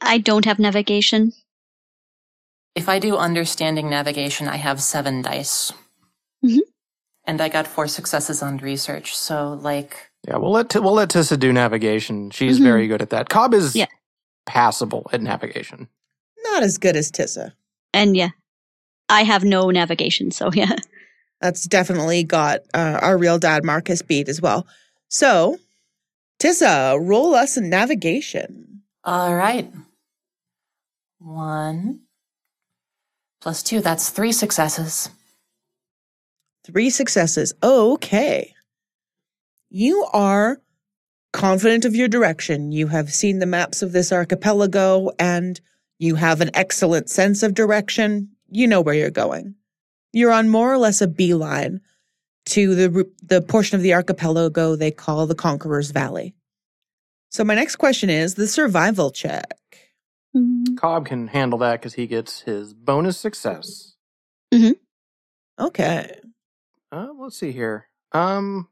[0.00, 1.32] I don't have navigation.
[2.74, 5.72] If I do understanding navigation, I have seven dice.
[6.44, 6.58] Mhm.
[7.24, 9.16] And I got four successes on research.
[9.16, 12.32] So, like, Yeah, we'll let we'll let Tissa do navigation.
[12.32, 12.64] She's Mhm.
[12.64, 13.28] very good at that.
[13.28, 13.86] Cobb is Yeah.
[14.44, 15.86] passable at navigation.
[16.42, 17.52] Not as good as Tissa.
[17.92, 18.30] And yeah,
[19.08, 20.74] I have no navigation, so yeah.
[21.44, 24.66] That's definitely got uh, our real dad Marcus beat as well.
[25.08, 25.58] So,
[26.42, 28.80] Tissa, roll us in navigation.
[29.04, 29.70] all right.
[31.18, 32.00] One
[33.42, 35.10] plus two, that's three successes.
[36.64, 37.52] Three successes.
[37.62, 38.54] Okay.
[39.68, 40.62] You are
[41.34, 42.72] confident of your direction.
[42.72, 45.60] You have seen the maps of this archipelago and
[45.98, 48.30] you have an excellent sense of direction.
[48.48, 49.56] You know where you're going.
[50.14, 51.80] You're on more or less a beeline
[52.46, 56.34] to the the portion of the archipelago they call the Conqueror's Valley.
[57.30, 59.58] So my next question is the survival check.
[60.36, 63.96] Mm, Cobb can handle that because he gets his bonus success.
[65.58, 66.20] Okay.
[66.92, 67.88] Uh, let's see here.
[68.12, 68.68] Um,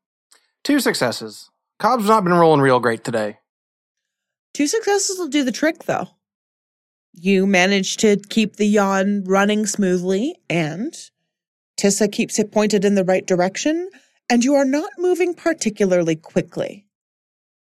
[0.62, 1.50] two successes.
[1.78, 3.38] Cobb's not been rolling real great today.
[4.55, 6.09] Two successes will do the trick, though.
[7.14, 10.94] You manage to keep the yawl running smoothly, and
[11.83, 13.90] Tissa keeps it pointed in the right direction,
[14.31, 16.87] and you are not moving particularly quickly.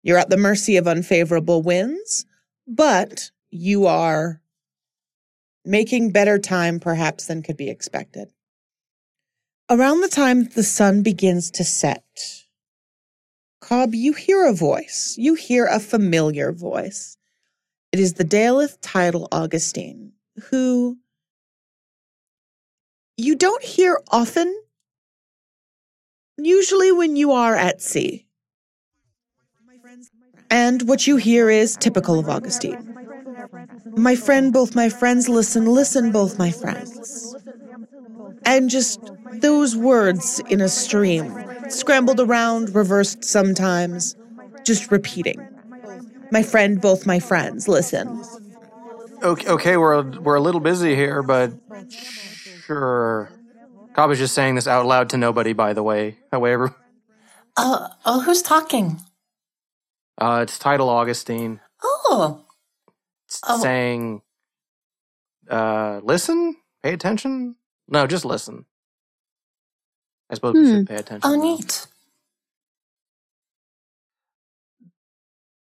[0.01, 2.25] You're at the mercy of unfavorable winds,
[2.67, 4.41] but you are
[5.63, 8.27] making better time perhaps than could be expected.
[9.69, 12.03] Around the time the sun begins to set,
[13.61, 15.15] Cobb, you hear a voice.
[15.17, 17.15] You hear a familiar voice.
[17.93, 20.11] It is the Daleth title Augustine,
[20.49, 20.97] who
[23.17, 24.53] you don't hear often,
[26.37, 28.25] usually when you are at sea.
[30.49, 32.89] And what you hear is typical of Augustine.
[33.95, 37.35] My friend, both my friends, listen, listen, both my friends.
[38.45, 38.99] And just
[39.41, 41.33] those words in a stream,
[41.69, 44.15] scrambled around, reversed sometimes,
[44.63, 45.39] just repeating.
[46.31, 48.21] My friend, both my friends, listen.
[49.21, 51.53] Okay, okay, we're we're a little busy here, but
[52.65, 53.31] sure.
[53.95, 56.19] Cobb is just saying this out loud to nobody, by the way.
[56.31, 56.75] However,
[57.57, 59.01] Oh, oh, who's talking?
[60.19, 61.61] uh, it's title Augustine.
[61.83, 62.45] Oh,
[63.27, 63.59] It's Oh.
[63.61, 64.21] saying,
[65.49, 67.55] uh, listen, pay attention.
[67.89, 68.65] No, just listen.
[70.31, 70.65] I suppose we Hmm.
[70.65, 71.23] should pay attention.
[71.23, 71.87] oh, neat.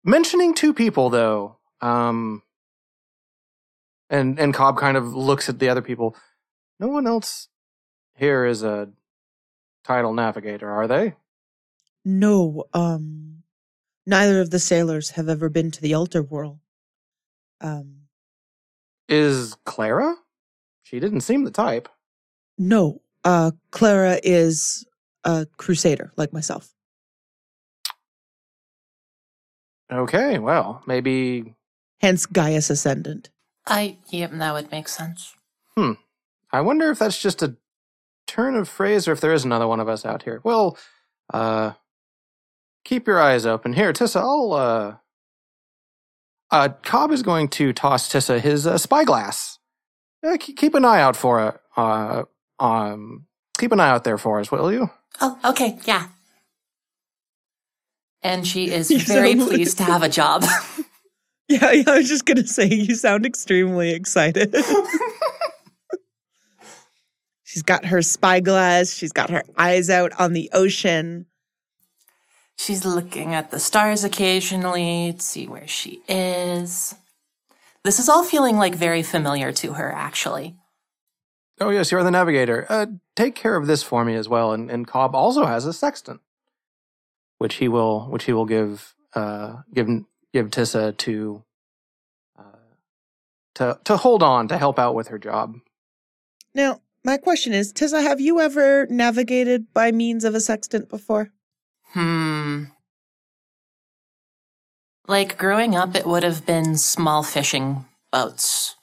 [0.05, 2.43] mentioning two people though um
[4.09, 6.15] and and cobb kind of looks at the other people
[6.81, 7.47] no one else
[8.17, 8.89] here is a
[9.85, 11.13] tidal navigator are they
[12.03, 13.43] No, um,
[14.05, 16.59] neither of the sailors have ever been to the altar world.
[17.61, 18.07] Um,
[19.07, 20.15] Is Clara?
[20.83, 21.87] She didn't seem the type.
[22.57, 24.83] no, uh, Clara is
[25.23, 26.73] a crusader like myself.
[29.91, 31.53] Okay, well, maybe.
[31.99, 33.29] Hence Gaius Ascendant.
[33.67, 35.35] I, yep, that would make sense.
[36.53, 37.55] I wonder if that's just a
[38.27, 40.41] turn of phrase or if there is another one of us out here.
[40.43, 40.77] Well,
[41.33, 41.73] uh,
[42.85, 43.73] keep your eyes open.
[43.73, 44.95] Here, Tissa, I'll, uh,
[46.51, 49.59] uh, Cobb is going to toss Tissa his uh, spyglass.
[50.25, 51.59] Uh, keep, keep an eye out for it.
[51.75, 52.23] Uh,
[52.59, 53.25] um,
[53.57, 54.89] keep an eye out there for us, will you?
[55.19, 56.07] Oh, okay, yeah.
[58.21, 60.43] And she is You very sound- pleased to have a job.
[61.49, 64.55] Yeah, yeah, I was just gonna say you sound extremely excited.
[67.51, 71.25] she's got her spyglass, she's got her eyes out on the ocean.
[72.57, 76.95] She's looking at the stars occasionally to see where she is.
[77.83, 80.55] This is all feeling like very familiar to her, actually.
[81.59, 82.65] Oh, yes, you're the navigator.
[82.69, 82.85] Uh,
[83.17, 84.53] take care of this for me as well.
[84.53, 86.21] And, and Cobb also has a sextant,
[87.37, 89.87] which he will, which he will give, uh, give,
[90.31, 91.43] give Tissa to,
[92.39, 92.75] uh,
[93.55, 95.55] to, to hold on to help out with her job.
[96.53, 101.31] Now, my question is, Tissa, have you ever navigated by means of a sextant before?
[101.93, 102.65] Hmm.
[105.07, 108.75] Like growing up, it would have been small fishing boats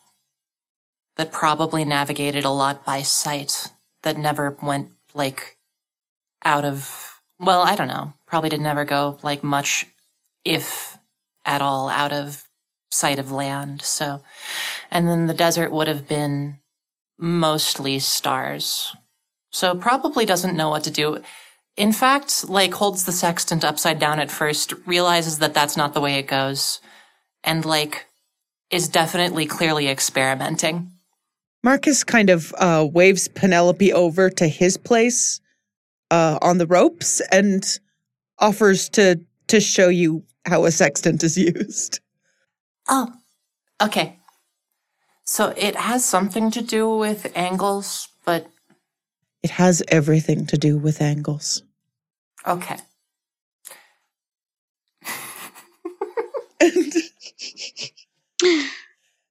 [1.17, 5.57] that probably navigated a lot by sight, that never went like
[6.45, 9.87] out of, well, I don't know, probably did never go like much,
[10.45, 10.99] if
[11.45, 12.45] at all, out of
[12.91, 13.83] sight of land.
[13.83, 14.23] So,
[14.91, 16.59] and then the desert would have been
[17.19, 18.95] mostly stars.
[19.51, 21.23] So probably doesn't know what to do
[21.79, 26.01] in fact, like holds the sextant upside down at first, realizes that that's not the
[26.01, 26.81] way it goes,
[27.45, 28.07] and like
[28.71, 30.91] is definitely clearly experimenting.
[31.63, 35.41] Marcus kind of uh, waves Penelope over to his place
[36.11, 37.65] uh, on the ropes and
[38.41, 42.01] offers to to show you how a sextant is used.
[42.89, 43.13] Oh,
[43.81, 44.18] okay.
[45.31, 48.47] So it has something to do with angles, but
[49.43, 51.63] It has everything to do with angles.
[52.47, 52.79] okay.
[56.61, 56.93] and,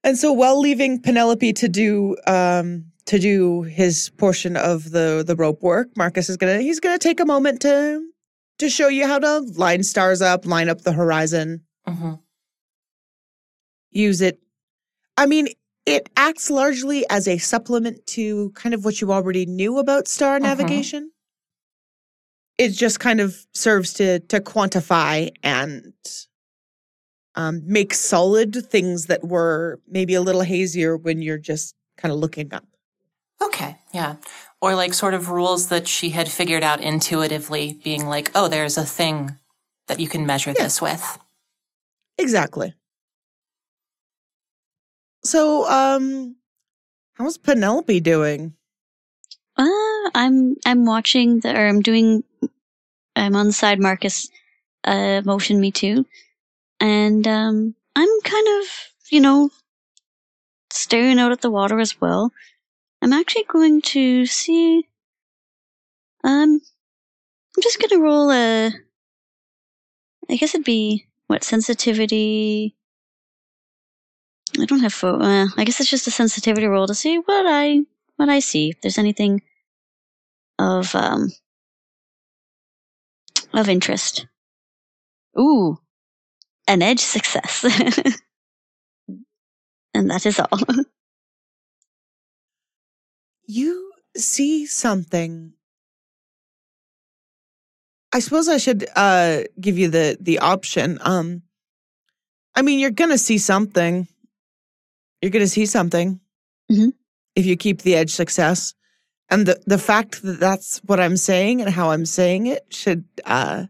[0.03, 5.35] and so while leaving Penelope to do um to do his portion of the the
[5.35, 8.07] rope work, Marcus is gonna he's gonna take a moment to
[8.59, 12.13] to show you how to line stars up, line up the horizon, hmm
[13.89, 14.39] use it.
[15.17, 15.47] I mean,
[15.87, 20.37] it acts largely as a supplement to kind of what you already knew about star
[20.37, 20.43] Mhm.
[20.43, 21.11] navigation.
[22.57, 25.93] It just kind of serves to to quantify and
[27.35, 32.17] um, make solid things that were maybe a little hazier when you're just kind of
[32.19, 32.65] looking up.
[33.39, 34.15] Okay, yeah.
[34.59, 38.75] Or like sort of rules that she had figured out intuitively, being like, oh, there's
[38.75, 39.37] a thing
[39.87, 40.63] that you can measure Yeah.
[40.63, 41.19] this with.
[42.17, 42.73] Exactly.
[45.27, 46.37] So, um,
[47.15, 48.53] how's Penelope doing?
[49.57, 52.23] Uh, I'm I'm watching the or I'm doing
[53.13, 54.29] I'm on the side Marcus
[54.85, 56.05] uh motion me too.
[56.79, 58.67] And um I'm kind of,
[59.11, 59.49] you know,
[60.71, 62.31] staring out at the water as well.
[63.01, 64.87] I'm actually going to see
[66.23, 66.61] um
[67.57, 68.71] I'm just gonna roll a
[70.29, 72.76] I guess it'd be what sensitivity
[74.59, 77.81] I don't have uh, I guess it's just a sensitivity roll to see what I
[78.15, 78.69] what I see.
[78.69, 79.41] If there's anything
[80.59, 81.31] of um
[83.53, 84.27] of interest.
[85.39, 85.77] Ooh,
[86.67, 87.63] an edge success,
[89.93, 90.59] and that is all.
[93.49, 95.53] You see something.
[98.11, 100.97] I suppose I should uh give you the the option.
[101.01, 101.43] Um
[102.55, 104.07] I mean, you're to see something.
[105.21, 106.19] You're going to see something.
[106.71, 106.93] Mhm.
[107.35, 108.73] If you keep the edge success.
[109.29, 113.03] And the the fact that that's what I'm saying and how I'm saying it should
[113.25, 113.65] uh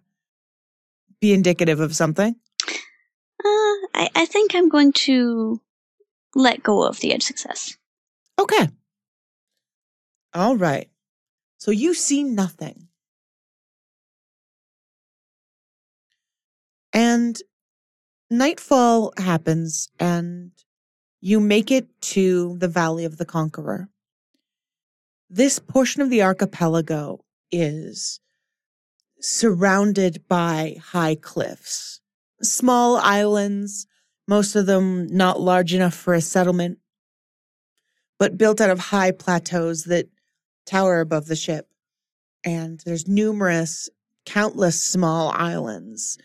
[1.20, 2.36] be indicative of something.
[3.43, 5.62] Uh, I, I think I'm going to
[6.36, 7.78] let go of the edge success.
[8.38, 8.68] Okay.
[10.34, 10.89] All right.
[11.58, 12.88] So you see nothing.
[16.93, 17.39] And
[18.30, 20.52] nightfall happens, and
[21.20, 23.89] you make it to the Valley of the Conqueror.
[25.30, 28.20] This portion of the archipelago is
[29.20, 32.01] surrounded by high cliffs,
[32.41, 33.88] small islands,
[34.28, 36.80] most of them not large enough for a settlement,
[38.20, 40.07] but built out of high plateaus that
[40.65, 41.68] tower above the ship.
[42.43, 43.89] And there's numerous,
[44.26, 46.18] countless small islands.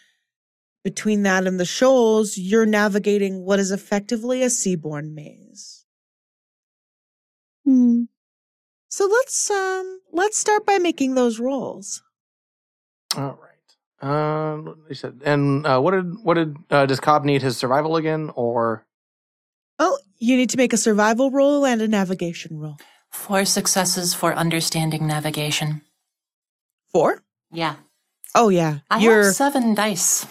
[0.84, 5.84] Between that and the shoals, you're navigating what is effectively a seaborne maze.
[7.64, 8.04] Hmm.
[8.88, 12.02] So let's um let's start by making those rolls.
[13.16, 13.48] All right.
[14.02, 17.96] Um, you said, and uh, what did what did uh, does Cobb need his survival
[17.96, 18.84] again, or
[19.78, 22.76] Oh, you need to make a survival roll and a navigation roll.
[23.10, 25.82] Four successes for understanding navigation.
[26.90, 27.22] Four?
[27.50, 27.76] Yeah.
[28.34, 28.78] Oh yeah.
[28.90, 30.26] I You're have seven dice.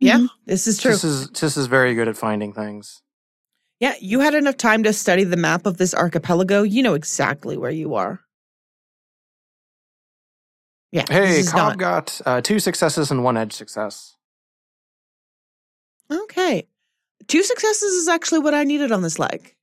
[0.00, 0.28] Yeah, Mhm.
[0.46, 0.92] this is true.
[0.92, 3.02] this is this is very good at finding things.
[3.78, 6.62] yeah, you had enough time to study the map of this archipelago.
[6.62, 8.20] You know exactly where you are.
[10.92, 11.04] Yeah.
[11.08, 14.16] Hey, is Cobb not- got uh, two successes and one edge success.
[16.10, 16.66] Okay.
[17.28, 19.54] Two successes is actually what I needed on this leg.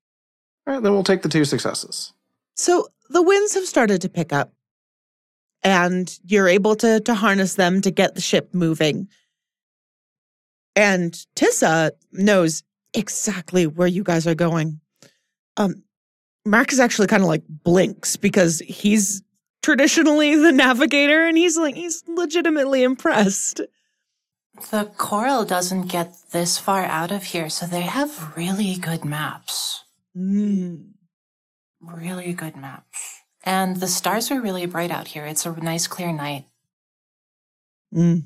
[0.66, 2.14] All right, then we'll take the two successes.
[2.56, 4.54] So the winds have started to pick up,
[5.64, 9.10] and you're able to to harness them to get the ship moving.
[10.78, 12.62] And Tissa knows
[12.94, 14.80] exactly where you guys are going.
[15.58, 15.82] Um,
[16.46, 19.24] Mark is actually kind of like blinks because he's
[19.64, 23.60] traditionally the navigator, and he's like he's legitimately impressed.
[24.70, 29.84] The coral doesn't get this far out of here, so they have really good maps.
[30.16, 30.92] Mm.
[31.82, 33.22] Really good maps.
[33.44, 35.26] And the stars are really bright out here.
[35.26, 36.46] It's a nice clear night.
[37.92, 38.26] Mm.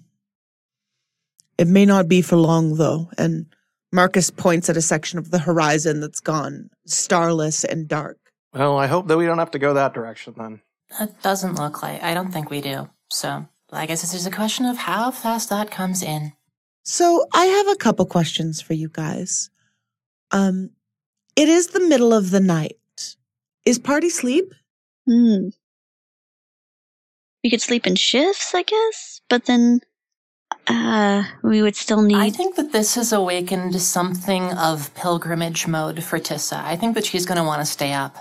[1.62, 3.12] It may not be for long, though.
[3.20, 3.46] And
[3.92, 8.18] Marcus points at a section of the horizon that's gone starless and dark.
[8.52, 10.62] Well, I hope that we don't have to go that direction then.
[10.98, 12.02] That doesn't look like.
[12.02, 12.90] I don't think we do.
[13.12, 16.34] So I guess it's just a question of how fast that comes in.
[16.84, 19.52] So I have a couple questions for you guys.
[20.32, 20.72] Um,
[21.36, 22.80] it is the middle of the night.
[23.68, 24.52] Is party sleep?
[25.08, 25.50] Hmm.
[27.44, 29.82] We could sleep in shifts, I guess, but then
[30.68, 36.04] uh we would still need I think that this has awakened something of pilgrimage mode
[36.04, 36.64] for Tissa.
[36.64, 38.18] I think that she's going to want to stay up.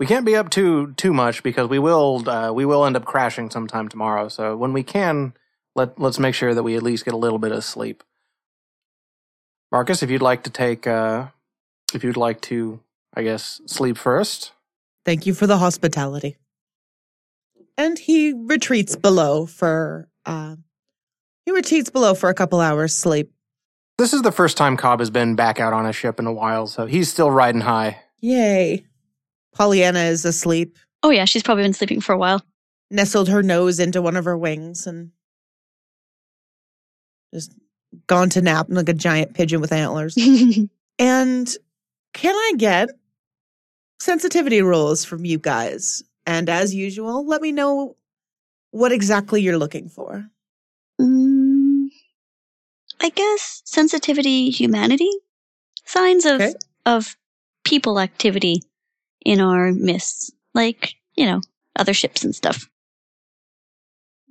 [0.00, 3.04] We can't be up too too much because we will uh, we will end up
[3.04, 4.28] crashing sometime tomorrow.
[4.28, 5.34] So when we can,
[5.74, 8.02] let let's make sure that we at least get a little bit of sleep.
[9.72, 11.26] Marcus, if you'd like to take, uh,
[11.94, 12.80] if you'd like to,
[13.14, 14.52] I guess, sleep first.
[15.04, 16.36] Thank you for the hospitality.
[17.76, 20.56] And he retreats below for uh,
[21.46, 23.32] he retreats below for a couple hours sleep.
[23.98, 26.32] This is the first time Cobb has been back out on a ship in a
[26.32, 28.00] while, so he's still riding high.
[28.20, 28.84] Yay!
[29.54, 32.42] Pollyanna is asleep, Oh yeah, she's probably been sleeping for a while.
[32.90, 35.10] nestled her nose into one of her wings, and
[37.32, 37.52] just
[38.06, 40.16] gone to nap like a giant pigeon with antlers.
[40.96, 41.52] And
[42.12, 42.88] can I get
[43.98, 46.04] sensitivity rules from you guys?
[46.24, 47.96] And as usual, let me know
[48.70, 50.24] what exactly you're looking for.
[53.04, 55.10] I guess sensitivity, humanity,
[55.84, 56.54] signs of Okay.
[56.86, 57.16] of
[57.64, 58.62] people activity
[59.24, 61.40] in our midst, like you know
[61.76, 62.68] other ships and stuff.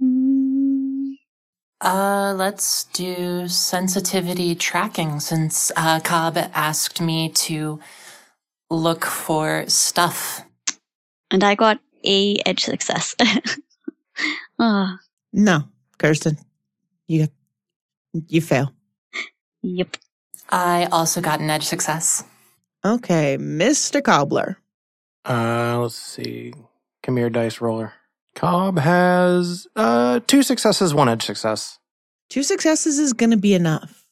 [0.02, 1.14] Mm,
[1.82, 7.80] Uh, let's do sensitivity tracking since uh, Cobb asked me to
[8.72, 10.42] look for stuff.
[11.32, 13.16] and I got a edge success.
[14.60, 15.00] Ah,
[15.34, 15.64] No,
[16.00, 16.38] Kirsten,
[17.08, 17.28] you
[18.28, 18.74] you fail.
[19.62, 19.98] yep.
[20.50, 22.24] I also got an edge success.
[22.86, 24.04] Okay, Mr.
[24.04, 24.58] Cobbler.
[25.26, 26.54] Uh, let's see.
[27.02, 27.94] Come here, dice roller.
[28.36, 31.80] Cobb has uh two successes, one edge success.
[32.30, 34.06] Two successes is going to be enough.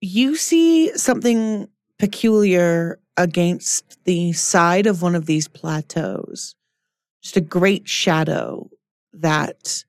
[0.00, 6.54] You see something peculiar against the side of one of these plateaus.
[7.22, 8.70] Just a great shadow
[9.12, 9.84] that,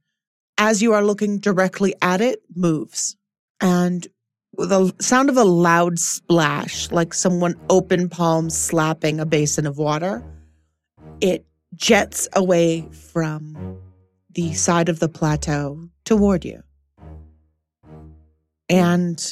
[0.58, 3.16] as you are looking directly at it, moves.
[3.62, 4.08] And
[4.54, 10.24] the sound of a loud splash, like someone open palm slapping a basin of water,
[11.22, 11.46] it
[11.76, 13.78] jets away from
[14.32, 16.64] the side of the plateau toward you.
[18.70, 19.24] And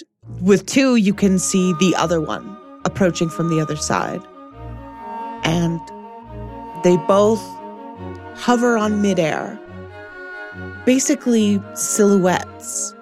[0.42, 4.22] with two, you can see the other one approaching from the other side.
[5.44, 5.80] And
[6.84, 7.42] they both
[8.36, 9.60] hover on midair,
[10.86, 12.96] basically silhouettes,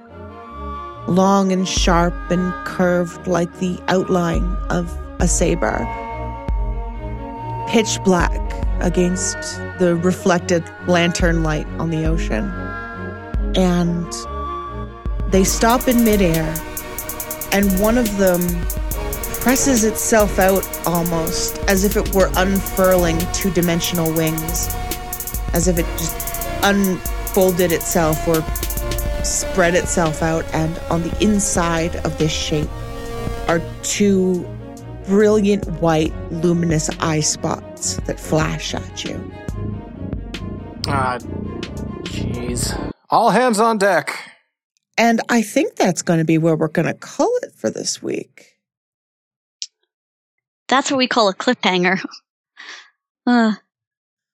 [1.08, 5.86] long and sharp and curved like the outline of a saber,
[7.70, 8.40] pitch black
[8.82, 9.38] against
[9.80, 12.52] the reflected lantern light on the ocean.
[13.56, 14.12] and
[15.32, 16.44] they stop in midair,
[17.52, 18.42] and one of them
[19.42, 24.74] presses itself out almost as if it were unfurling two dimensional wings,
[25.54, 26.16] as if it just
[27.34, 28.44] unfolded itself or
[29.24, 32.70] spread itself out, and on the inside of this shape
[33.48, 34.46] are two
[35.08, 39.34] brilliant white luminous eye spots that flash at you.
[40.88, 41.18] Ah,
[42.04, 42.94] jeez.
[43.10, 44.16] All hands on deck.
[44.96, 48.00] And I think that's going to be where we're going to call it for this
[48.04, 48.60] week.
[50.68, 52.00] That's what we call a cliffhanger.
[53.26, 53.54] Uh,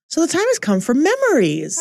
[0.07, 1.77] So the time has come for memories.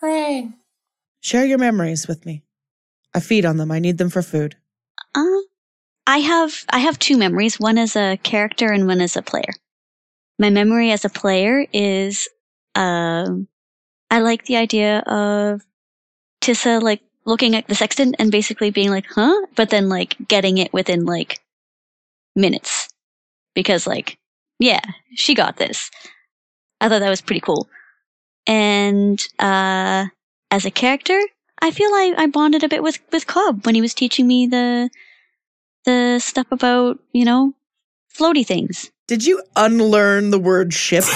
[0.00, 0.48] Hooray.
[1.20, 2.42] Share your memories with me.
[3.14, 3.70] I feed on them.
[3.70, 4.56] I need them for food.
[5.14, 5.40] uh,
[6.06, 7.60] I have I have two memories.
[7.60, 9.52] One as a character and one as a player.
[10.38, 12.28] My memory as a player is
[12.74, 13.46] um
[14.10, 15.62] I like the idea of
[16.40, 19.46] Tissa like looking at the sextant and basically being like, huh?
[19.54, 21.40] But then like getting it within like
[22.34, 22.88] minutes.
[23.54, 24.18] Because like,
[24.58, 24.80] yeah,
[25.14, 25.90] she got this.
[26.80, 27.68] I thought that was pretty cool.
[28.46, 30.06] And uh
[30.50, 31.20] as a character,
[31.62, 34.46] I feel I, I bonded a bit with, with Cobb when he was teaching me
[34.46, 34.90] the
[35.84, 37.54] the stuff about, you know,
[38.14, 38.90] floaty things.
[39.08, 41.04] Did you unlearn the word ship?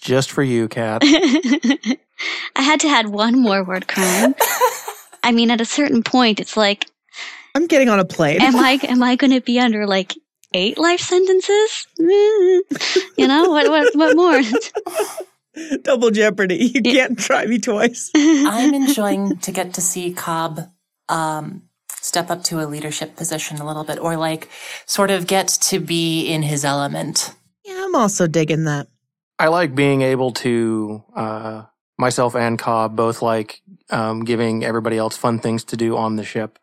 [0.00, 1.02] Just for you, Kat.
[1.04, 1.98] I
[2.56, 4.34] had to add one more word crime.
[5.22, 6.86] I mean, at a certain point, it's like,
[7.54, 8.40] I'm getting on a plane.
[8.40, 10.14] am I am I going to be under like
[10.54, 11.86] eight life sentences?
[12.00, 12.60] Mm.
[13.16, 13.68] You know what?
[13.68, 13.94] What?
[13.94, 14.42] What more?
[15.82, 16.72] Double jeopardy.
[16.74, 18.10] You can't try me twice.
[18.14, 20.68] I'm enjoying to get to see Cobb
[21.08, 24.48] um, step up to a leadership position a little bit, or like
[24.84, 27.32] sort of get to be in his element.
[27.64, 28.88] Yeah, I'm also digging that.
[29.38, 31.62] I like being able to, uh,
[31.98, 36.24] myself and Cobb both like um, giving everybody else fun things to do on the
[36.24, 36.58] ship.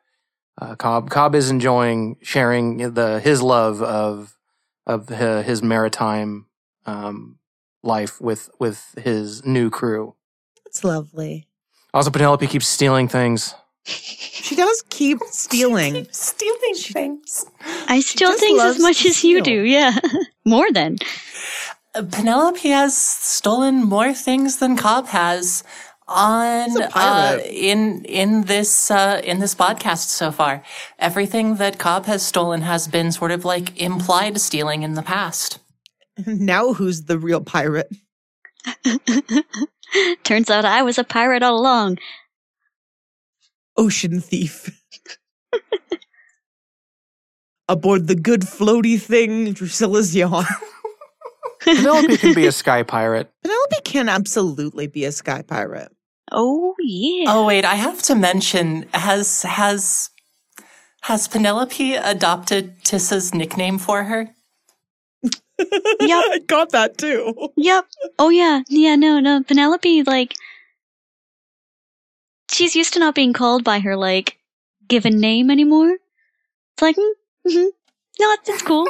[0.61, 4.37] Uh, Cobb Cobb is enjoying sharing the his love of
[4.85, 6.45] of his maritime
[6.85, 7.39] um,
[7.81, 10.15] life with with his new crew.
[10.65, 11.47] It's lovely.
[11.93, 13.53] Also, Penelope keeps stealing things.
[13.85, 16.07] She does keep stealing.
[16.11, 17.45] Stealing things.
[17.87, 19.61] I steal things as much to as you do.
[19.63, 19.97] Yeah,
[20.45, 20.97] more than.
[21.95, 25.63] Uh, Penelope has stolen more things than Cobb has
[26.07, 30.63] on uh, in in this uh, in this podcast so far.
[30.99, 35.59] Everything that Cobb has stolen has been sort of like implied stealing in the past.
[36.25, 37.89] now who's the real pirate?
[40.23, 41.97] Turns out I was a pirate all along.
[43.77, 44.79] Ocean thief.
[47.69, 50.45] Aboard the good floaty thing, Drusilla's yawl.
[51.63, 53.31] Penelope can be a sky pirate.
[53.43, 55.91] Penelope can absolutely be a sky pirate.
[56.31, 57.25] Oh yeah.
[57.27, 60.09] Oh wait, I have to mention has has
[61.01, 64.29] has Penelope adopted Tissa's nickname for her?
[65.21, 65.31] Yep.
[66.01, 67.49] I got that too.
[67.57, 67.85] Yep.
[68.19, 68.61] Oh yeah.
[68.69, 68.95] Yeah.
[68.95, 69.19] No.
[69.19, 69.43] No.
[69.43, 70.33] Penelope, like,
[72.51, 74.37] she's used to not being called by her like
[74.87, 75.97] given name anymore.
[76.73, 77.11] It's like, mm,
[77.47, 77.67] hmm
[78.19, 78.87] no, it's, it's cool.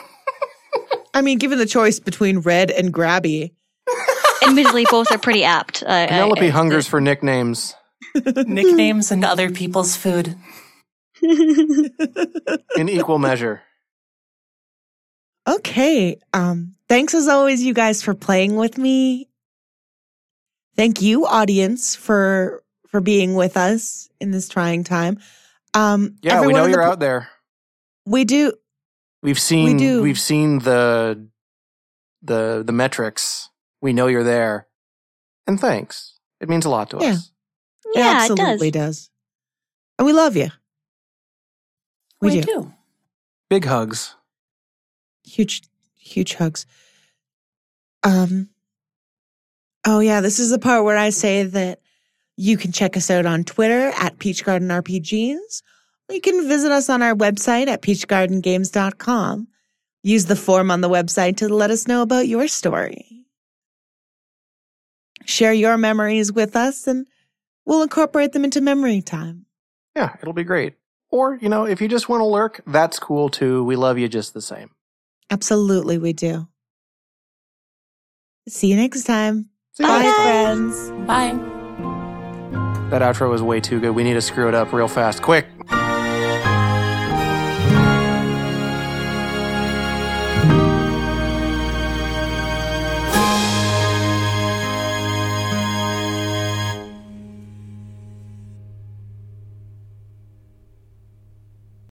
[1.13, 3.51] I mean, given the choice between red and grabby,
[4.45, 5.83] Admittedly, both are pretty apt.
[5.87, 7.75] I- I- Penelope I- hungers for nicknames
[8.15, 10.35] Nicknames and other people's food.
[11.21, 13.61] in equal measure.
[15.47, 16.19] Okay.
[16.33, 19.29] Um, thanks as always, you guys, for playing with me.
[20.75, 25.19] Thank you, audience, for for being with us in this trying time.
[25.73, 27.29] Um, Yeah, we know you're po- out there.
[28.05, 28.53] We do.
[29.23, 30.01] We've seen do.
[30.03, 31.27] we've seen the
[32.21, 33.49] the the metrics.
[33.81, 34.67] We know you're there.
[35.47, 36.19] And thanks.
[36.39, 37.11] It means a lot to Yeah.
[37.13, 37.31] us.
[37.95, 38.97] yeah, it absolutely does.
[39.07, 39.09] does.
[39.99, 40.49] And we love you.
[42.21, 42.45] We, We do.
[42.45, 42.73] do.
[43.49, 44.15] Big hugs.
[45.25, 45.63] Huge,
[45.97, 46.65] huge hugs.
[48.03, 48.49] Um.
[49.85, 51.79] Oh yeah, this is the part where I say that
[52.37, 55.61] you can check us out on Twitter at Peach Garden RPGs.
[56.13, 59.47] You can visit us on our website at peachgardengames.com.
[60.03, 63.25] Use the form on the website to let us know about your story.
[65.25, 67.07] Share your memories with us and
[67.65, 69.47] we'll incorporate them into memory time.
[69.95, 70.75] Yeah, it'll be great.
[71.09, 73.63] Or, you know, if you just want to lurk, that's cool too.
[73.63, 74.69] We love you just the same.
[75.31, 76.47] Absolutely, we do.
[78.47, 79.49] See you next time.
[79.71, 80.71] See you Bye, next time.
[80.71, 81.07] friends.
[81.07, 82.89] Bye.
[82.91, 83.91] That outro was way too good.
[83.91, 85.23] We need to screw it up real fast.
[85.23, 85.47] Quick.